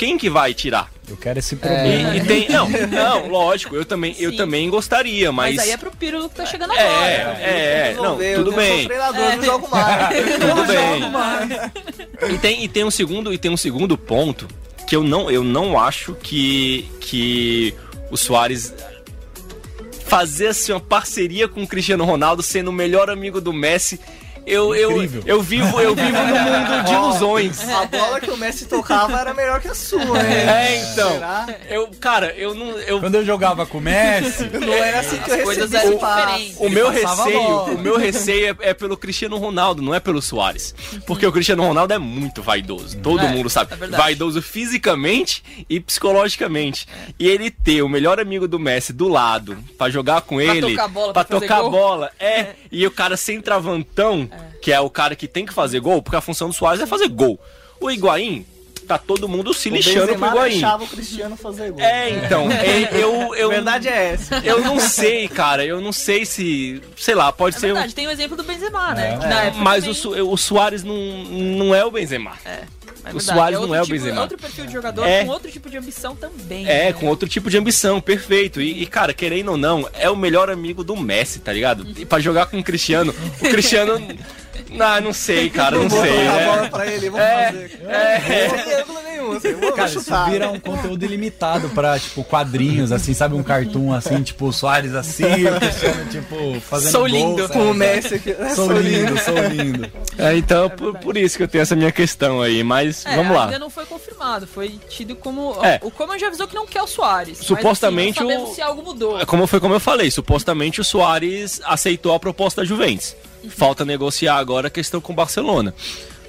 [0.00, 0.90] Quem que vai tirar?
[1.06, 2.16] Eu quero esse E, problema.
[2.16, 2.48] e tem.
[2.48, 5.56] Não, não, lógico, eu também, eu também gostaria, mas.
[5.56, 7.38] Mas aí é pro Pirlo que tá chegando É, agora.
[7.38, 8.78] é, é, não, tudo bem.
[8.78, 10.08] sou treinador, não jogo mais.
[10.40, 12.34] Tudo bem.
[12.34, 14.48] E tem, e tem um segundo e tem um segundo ponto
[14.86, 17.74] que eu não eu não acho que que
[18.10, 18.72] o Soares
[20.06, 24.00] fazer assim uma parceria com o Cristiano Ronaldo sendo o melhor amigo do Messi.
[24.50, 25.22] Eu, eu, Incrível.
[25.26, 27.60] eu vivo eu vivo no mundo de ilusões.
[27.70, 30.26] A bola que o Messi tocava era melhor que a sua, hein?
[30.48, 31.12] É, então.
[31.12, 31.46] Será?
[31.68, 35.30] Eu, cara, eu não eu Quando eu jogava com o Messi, Não era assim que
[35.30, 36.54] eu As coisas recebi eram o passe.
[36.58, 40.74] O meu receio, o meu receio é, é pelo Cristiano Ronaldo, não é pelo Soares.
[41.06, 42.98] Porque o Cristiano Ronaldo é muito vaidoso.
[42.98, 43.72] Todo É, mundo sabe.
[43.74, 46.86] é vaidoso fisicamente e psicologicamente.
[47.18, 50.84] E ele ter o melhor amigo do Messi do lado pra jogar com ele, tocar
[50.84, 51.70] a bola, pra pra tocar a gol.
[51.70, 54.28] bola, é, e o cara sem travantão,
[54.62, 56.86] que é o cara que tem que fazer gol, porque a função do Soares é
[56.86, 57.38] fazer gol.
[57.80, 58.44] O Higuaín
[58.86, 60.50] tá todo mundo se O lixando pro Higuaín.
[60.52, 61.80] deixava o Cristiano fazer gol.
[61.80, 64.38] É, então, é, eu, eu, A verdade é essa.
[64.44, 65.64] eu não sei, cara.
[65.64, 66.82] Eu não sei se.
[66.96, 67.66] Sei lá, pode É ser.
[67.66, 69.16] um- verdade, tem o exemplo do Benzema, né?
[69.22, 69.50] É.
[69.58, 72.32] Mas também- o, Su- o Soares não, não é o Benzema.
[72.44, 72.62] É
[73.00, 74.20] o verdade, Suárez outro não é o tipo- Benzema.
[74.22, 75.24] outro perfil de jogador É.
[75.24, 76.66] com outro tipo de ambição também.
[76.68, 76.92] É, né?
[76.92, 78.60] com outro tipo de ambição, perfeito.
[78.60, 81.86] E, e, cara, querendo ou não, é o melhor amigo do Messi, tá ligado?
[81.96, 84.00] E pra jogar com o Cristiano, o Cristiano.
[84.70, 86.10] Não, não sei, cara, não Vou sei.
[86.12, 87.80] tocar a bola É, pra ele, vou É, fazer.
[87.88, 88.48] é.
[88.64, 92.92] Sem ângulo nenhum, assim, vou, cara, vou isso vira um conteúdo ilimitado pra, tipo, quadrinhos,
[92.92, 93.34] assim, sabe?
[93.34, 95.24] Um cartoon, assim, tipo, o Soares assim,
[96.10, 97.48] tipo, fazendo Sou lindo.
[97.48, 98.34] Com o Messi aqui.
[98.54, 99.90] Sou lindo, sou lindo.
[100.18, 102.62] É, então, por, por isso que eu tenho essa minha questão aí.
[102.62, 103.44] Mas É, vamos lá.
[103.46, 105.56] ainda não foi confirmado, foi tido como.
[105.64, 105.80] É.
[105.82, 107.38] O Coman já avisou que não quer o Soares.
[107.38, 109.20] mas, Supostamente assim, não sabemos o- se algo mudou.
[109.20, 113.16] É Como foi como eu falei, supostamente o Soares aceitou a proposta da Juventus.
[113.48, 115.74] Falta negociar agora a questão com o Barcelona.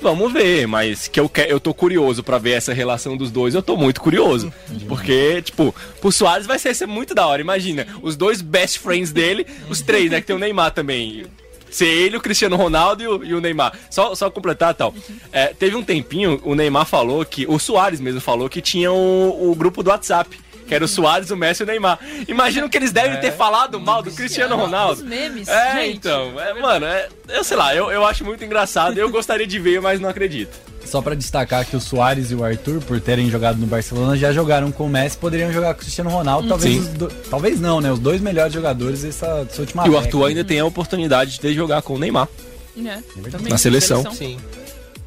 [0.02, 3.54] Vamos ver, mas que eu, que, eu tô curioso pra ver essa relação dos dois,
[3.54, 4.52] eu tô muito curioso.
[4.88, 7.40] Porque, tipo, pro Soares vai ser, ser muito da hora.
[7.40, 10.20] Imagina, os dois best friends dele, os três, né?
[10.20, 11.26] Que tem o Neymar também.
[11.70, 13.78] Ser ele, o Cristiano Ronaldo e o, e o Neymar.
[13.92, 14.94] Só, só completar tal.
[15.32, 17.46] É, teve um tempinho, o Neymar falou que.
[17.46, 20.38] O Soares mesmo falou que tinha o, o grupo do WhatsApp.
[20.72, 22.00] Que era o Soares, o Messi e o Neymar.
[22.30, 25.02] Imagino que eles devem ter falado mal do Cristiano Ronaldo.
[25.02, 25.98] Os memes, É, gente.
[25.98, 28.98] então, é, mano, é, eu sei lá, eu, eu acho muito engraçado.
[28.98, 30.58] Eu gostaria de ver, mas não acredito.
[30.86, 34.32] Só pra destacar que o Soares e o Arthur, por terem jogado no Barcelona, já
[34.32, 36.48] jogaram com o Messi, poderiam jogar com o Cristiano Ronaldo.
[36.48, 36.80] Talvez, Sim.
[36.80, 37.92] os do- talvez não, né?
[37.92, 39.98] Os dois melhores jogadores dessa, dessa última E o.
[39.98, 42.30] Arthur ainda tem a oportunidade de jogar com o Neymar.
[42.78, 42.98] É,
[43.30, 44.10] também, Na seleção.
[44.14, 44.38] Sim.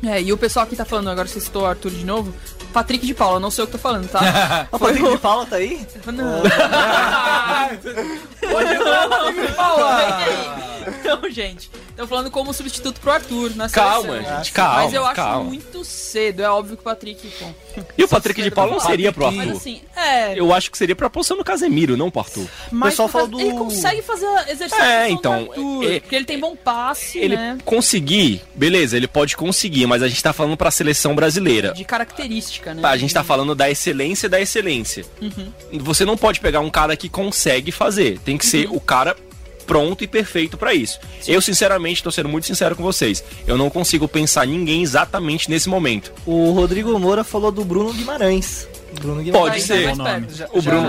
[0.05, 2.35] É, e o pessoal aqui tá falando, agora você citou o Arthur de novo.
[2.75, 4.67] Patrick de Paula, não sei o que eu tô falando, tá?
[4.73, 5.87] O Patrick de Paula tá aí?
[6.07, 6.43] Não.
[8.53, 10.01] Hoje não, Patrick de Paula.
[10.89, 14.37] Então, gente, estão falando como substituto pro Arthur na Calma, seleção.
[14.37, 14.75] gente, calma.
[14.83, 15.45] Mas eu acho calma.
[15.45, 16.43] muito cedo.
[16.43, 17.31] É óbvio que o Patrick.
[17.41, 17.55] Bom,
[17.97, 19.57] E o Patrick de Paula não seria pro mas Arthur.
[19.57, 20.39] assim, é.
[20.39, 22.47] Eu acho que seria pra posição do Casemiro, não pro Arthur.
[22.71, 26.39] mas pessoal fala do- Ele consegue fazer exercício É, então, Arthur, é- porque ele tem
[26.39, 27.59] bom passe, Ele né?
[27.65, 31.73] conseguir, beleza, ele pode conseguir, mas a gente tá falando pra seleção brasileira.
[31.73, 32.83] De característica, né?
[32.83, 35.05] Tá, a gente tá falando da excelência da excelência.
[35.73, 38.19] Você não pode pegar um cara que consegue fazer.
[38.21, 39.17] Tem que ser o cara
[39.67, 40.99] pronto e perfeito pra isso.
[41.27, 43.23] Eu, sinceramente, tô sendo muito sincero com vocês.
[43.47, 46.13] Eu não consigo pensar ninguém exatamente nesse momento.
[46.27, 48.69] O Rodrigo Moura falou do Bruno Guimarães.
[49.01, 49.63] Bruno Pode Guimarães.
[49.65, 49.97] É ser.
[49.97, 50.37] mais perto.
[50.37, 50.89] Já- O Bruno-.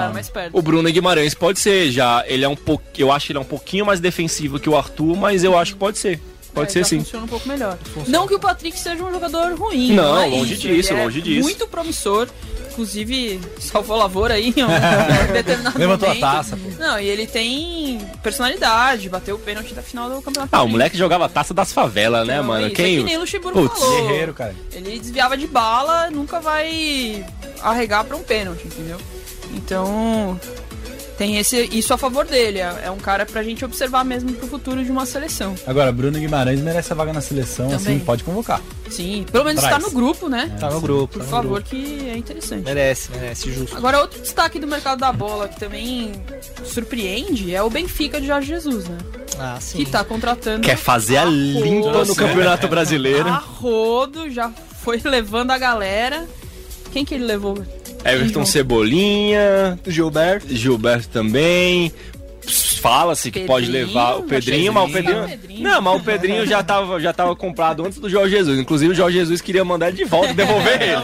[0.54, 2.24] O Bruno Guimarães pode ser, já.
[2.28, 2.84] Ele é um pouco.
[2.98, 5.74] Eu acho que ele é um pouquinho mais defensivo que o Arthur, mas eu acho
[5.74, 6.20] que pode ser.
[6.56, 7.00] Pode É, ser sim.
[7.00, 7.78] Funciona um pouco melhor.
[8.08, 9.92] Não que o Patrick seja um jogador ruim.
[9.94, 10.62] Não, é longe isso.
[10.68, 11.42] disso, Ele é longe disso.
[11.44, 12.28] Muito promissor.
[12.72, 14.68] Inclusive, salvou lavoura aí em um
[15.32, 16.22] determinado Levantou a momento.
[16.22, 16.70] taça, pô.
[16.78, 20.54] Não, e ele tem personalidade, bateu o pênalti da final do campeonato.
[20.54, 22.68] Ah, o moleque jogava taça das favelas, né, Então, mano?
[22.68, 22.98] isso, é Quem.
[22.98, 24.02] que nem o Luxemburgo Putz, falou.
[24.08, 24.54] Guerreiro, cara.
[24.74, 27.26] Ele desviava de bala, nunca vai
[27.62, 28.98] arregar pra um pênalti, entendeu?
[29.54, 30.38] Então,
[31.18, 32.60] tem esse, isso a favor dele.
[32.60, 35.56] É, é um cara pra gente observar mesmo pro futuro de uma seleção.
[35.66, 37.96] Agora, Bruno Guimarães merece a vaga na seleção, Também.
[37.96, 38.62] assim, pode convocar.
[38.90, 39.76] Sim, pelo menos Traz.
[39.76, 40.56] tá no grupo, né?
[40.60, 41.14] Tá no grupo.
[41.14, 41.70] Por tá no favor, grupo.
[41.70, 42.64] que é interessante.
[42.64, 43.76] Merece, merece, justo.
[43.76, 46.12] Agora, outro destaque do mercado da bola que também
[46.64, 48.98] surpreende é o Benfica de Jorge Jesus, né?
[49.40, 49.80] Ah, sim.
[49.80, 50.62] Que tá contratando.
[50.62, 53.28] Quer fazer a rodo, limpa no Campeonato Brasileiro.
[53.28, 54.50] A rodo, já
[54.82, 56.26] foi levando a galera.
[56.92, 57.58] Quem que ele levou?
[58.06, 58.46] Everton João.
[58.46, 60.56] Cebolinha, Gilberto.
[60.56, 61.92] Gilberto também.
[62.48, 65.64] Fala-se que pode levar o Pedrinho, mas o Pedrinho.
[65.64, 68.60] Não, mas o Pedrinho já tava, já tava comprado antes do Jorge Jesus.
[68.60, 71.02] Inclusive, o Jorge Jesus queria mandar ele de volta e devolver ele.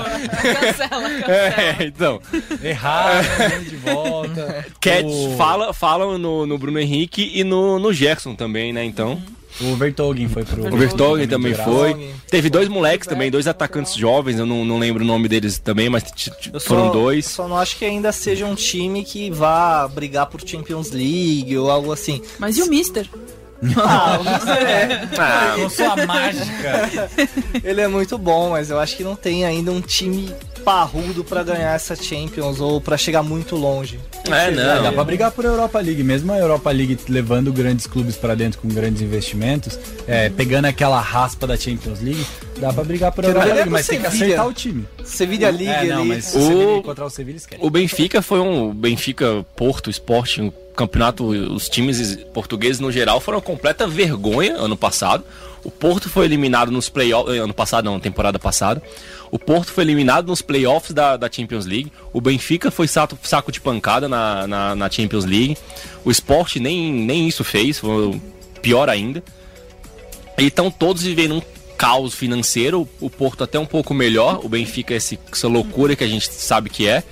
[0.54, 1.34] Cancela, cancela.
[1.34, 2.22] É, então.
[2.64, 3.26] Errado,
[3.68, 4.66] de volta.
[4.80, 8.84] Cat, O- fala, falam no, no Bruno Henrique e no, no Gerson também, né?
[8.84, 9.20] Então.
[9.60, 10.74] O Vertogen foi pro...
[10.74, 12.14] O Vertonghen também foi.
[12.30, 15.90] Teve dois moleques também, dois atacantes jovens, eu não, não lembro o nome deles também,
[15.90, 16.04] mas
[16.62, 17.26] foram dois.
[17.26, 21.70] Só não acho que ainda seja um time que vá brigar por Champions League ou
[21.70, 22.22] algo assim.
[22.40, 23.08] Mas e o Mister?
[23.78, 25.08] Ah, o Mister é.
[25.20, 26.90] Ah, Com sua mágica.
[27.64, 30.34] Ele é muito bom, mas eu acho que não tem ainda um time
[30.66, 34.00] parrudo pra ganhar essa Champions ou pra chegar muito longe.
[34.30, 34.94] é, Dá não.
[34.94, 38.68] pra brigar por Europa League, mesmo a Europa League levando grandes clubes pra dentro com
[38.68, 42.24] grandes investimentos, é, pegando aquela raspa da Champions League,
[42.60, 44.26] dá pra brigar por Europa League, mas tem que Sevilla.
[44.28, 44.86] acertar o time.
[45.04, 46.10] Sevilha League É, não, ali.
[46.10, 47.62] mas se O- o Sevilla encontrar o Sevilla, esquece.
[47.66, 48.72] O Benfica foi um.
[48.72, 50.52] Benfica, Porto, Esporte, um
[50.86, 51.26] campeonato.
[51.26, 55.24] Os times portugueses no geral foram completa vergonha ano passado.
[55.64, 57.38] O Porto foi eliminado nos playoffs.
[57.40, 58.82] Ano passado, não, temporada passada.
[59.30, 61.92] O Porto foi eliminado nos playoffs da, da Champions League.
[62.12, 65.56] O Benfica foi saco, saco de pancada na, na, na Champions League.
[66.04, 68.20] O Esporte nem, nem isso fez, foi
[68.62, 69.24] pior ainda.
[70.38, 71.42] E estão todos vivendo um
[71.78, 72.90] caos financeiro.
[73.00, 74.40] O Porto até um pouco melhor.
[74.44, 77.04] O Benfica, esse- essa loucura que a gente sabe que é.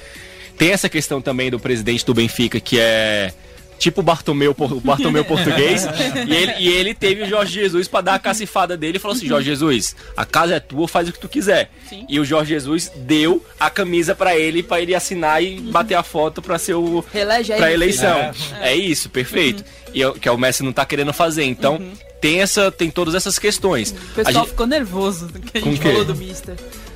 [0.57, 3.31] Tem essa questão também do presidente do Benfica, que é
[3.79, 5.85] tipo o Bartomeu, o Bartomeu português.
[6.27, 9.17] e, ele, e ele teve o Jorge Jesus pra dar a cacifada dele e falou
[9.17, 11.71] assim: Jorge Jesus, a casa é tua, faz o que tu quiser.
[11.89, 12.05] Sim.
[12.07, 16.03] E o Jorge Jesus deu a camisa pra ele, pra ele assinar e bater a
[16.03, 17.59] foto pra ser o, Relege aí.
[17.59, 18.33] pra eleição.
[18.33, 18.57] filho.
[18.61, 19.63] É, isso, perfeito.
[19.93, 21.43] E é o- que é o Messi não tá querendo fazer.
[21.45, 21.81] Então,
[22.21, 23.91] tem essa tem todas essas questões.
[23.91, 25.89] O A pessoal gente, ficou nervoso do que a gente o quê?
[25.89, 26.05] falou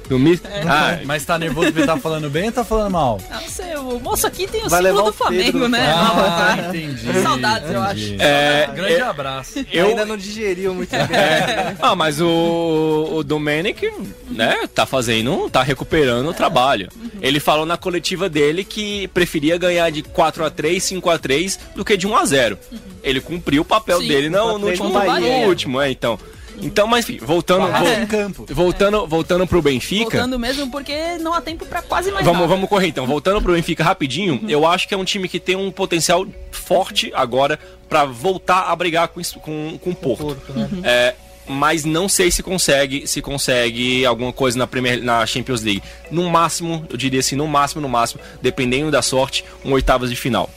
[0.09, 0.49] do Mister.
[0.51, 3.19] no Mi- Ah, Mas tá nervoso porque tá falando bem ou tá falando mal?
[3.31, 5.85] Ah, não sei, o moço aqui tem o Vai símbolo do Pedro Flamengo, né?
[5.95, 7.13] Ah, Não, entendi.
[7.23, 8.17] Saudades, eu entendi.
[8.19, 9.65] é, Grande é- abraço.
[9.71, 11.07] eu, Ainda não digeriu muito bem.
[11.81, 13.89] Ah, mas o, o Domenic,
[14.29, 16.89] né, tá fazendo, tá recuperando o trabalho.
[17.21, 21.59] Ele falou na coletiva dele que preferia ganhar de 4 a 3 5 a 3
[21.75, 22.57] do que de 1 a 0
[23.01, 25.89] Ele cumpriu o papel Sim, dele no, 4 a no 3 último, no último, é,
[25.91, 26.19] então.
[26.63, 28.45] Então, mas enfim, voltando, vol- em campo.
[28.49, 30.03] voltando, voltando pro Benfica.
[30.11, 32.53] Voltando mesmo porque não há tempo pra quase mais Vamos, nada.
[32.53, 33.05] vamos correr então.
[33.05, 37.11] Voltando pro Benfica rapidinho, eu acho que é um time que tem um potencial forte
[37.13, 37.59] agora
[37.89, 40.23] pra voltar a brigar com, com, com o Porto.
[40.25, 40.69] Porto, né?
[40.83, 41.15] É,
[41.47, 45.83] mas não sei se consegue se consegue alguma coisa na, Premier, na Champions League.
[46.09, 50.15] No máximo, eu diria assim, no máximo, no máximo, dependendo da sorte, um oitavas de
[50.15, 50.49] final.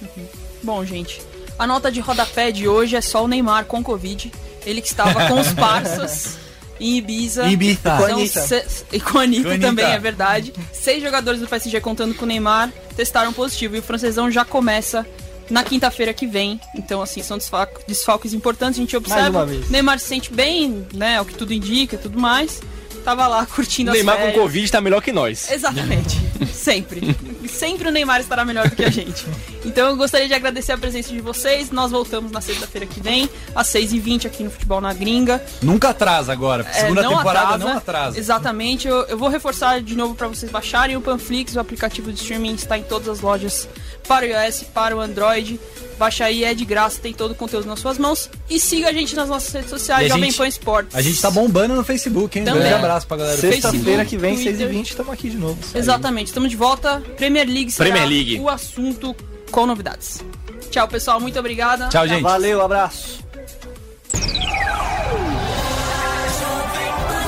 [0.62, 1.20] Bom, gente,
[1.59, 4.30] a nota de rodapé de hoje é só o Neymar com Covid.
[4.67, 6.37] Ele que estava com os parças
[6.79, 7.47] em Ibiza.
[7.49, 7.97] Ibiza.
[7.97, 10.53] Com São se- E com a Anitta Com também, é verdade.
[10.73, 13.77] Seis jogadores do PSG contando com o Neymar testaram positivo.
[13.77, 15.07] E o francesão já começa
[15.49, 16.61] na quinta-feira que vem.
[16.75, 18.79] Então, assim, são desfal- desfalques importantes.
[18.79, 19.47] A gente observa.
[19.71, 21.21] Neymar se sente bem, né?
[21.21, 22.61] O que tudo indica e tudo mais.
[23.05, 24.43] Tava lá curtindo Neymar as com férias.
[24.43, 25.49] Covid tá melhor que nós.
[25.51, 26.17] Exatamente.
[26.53, 27.17] Sempre.
[27.49, 29.26] Sempre o Neymar estará melhor do que a gente.
[29.64, 31.70] Então eu gostaria de agradecer a presença de vocês.
[31.70, 35.42] Nós voltamos na sexta-feira que vem, às 6h20 aqui no Futebol na Gringa.
[35.62, 36.66] Nunca atrasa agora.
[36.68, 37.64] É, Segunda não temporada atrasa.
[37.64, 38.18] não atrasa.
[38.18, 38.86] Exatamente.
[38.88, 42.55] Eu, eu vou reforçar de novo para vocês baixarem o Panflix, o aplicativo de streaming
[42.55, 43.68] está em todas as lojas
[44.07, 45.59] para o iOS, para o Android.
[45.99, 48.28] Baixa aí, é de graça, tem todo o conteúdo nas suas mãos.
[48.51, 50.94] E siga a gente nas nossas redes sociais, E Jovem Pan Esportes.
[50.94, 52.44] A gente tá bombando no Facebook, hein?
[52.44, 52.61] Também.
[52.61, 53.38] Grande abraço pra galera.
[53.38, 54.68] Sexta-feira que vem, Twitter.
[54.68, 55.59] 6h20, estamos aqui de novo.
[55.74, 57.03] Exatamente, estamos de volta.
[57.37, 58.41] Premier League será Premier League.
[58.41, 59.14] o assunto
[59.51, 60.24] com novidades.
[60.70, 61.20] Tchau, pessoal.
[61.20, 61.89] Muito obrigada.
[61.89, 62.22] Tchau, gente.
[62.22, 63.24] Valeu, abraço.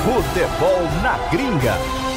[0.03, 2.08] Futebol na Gringa.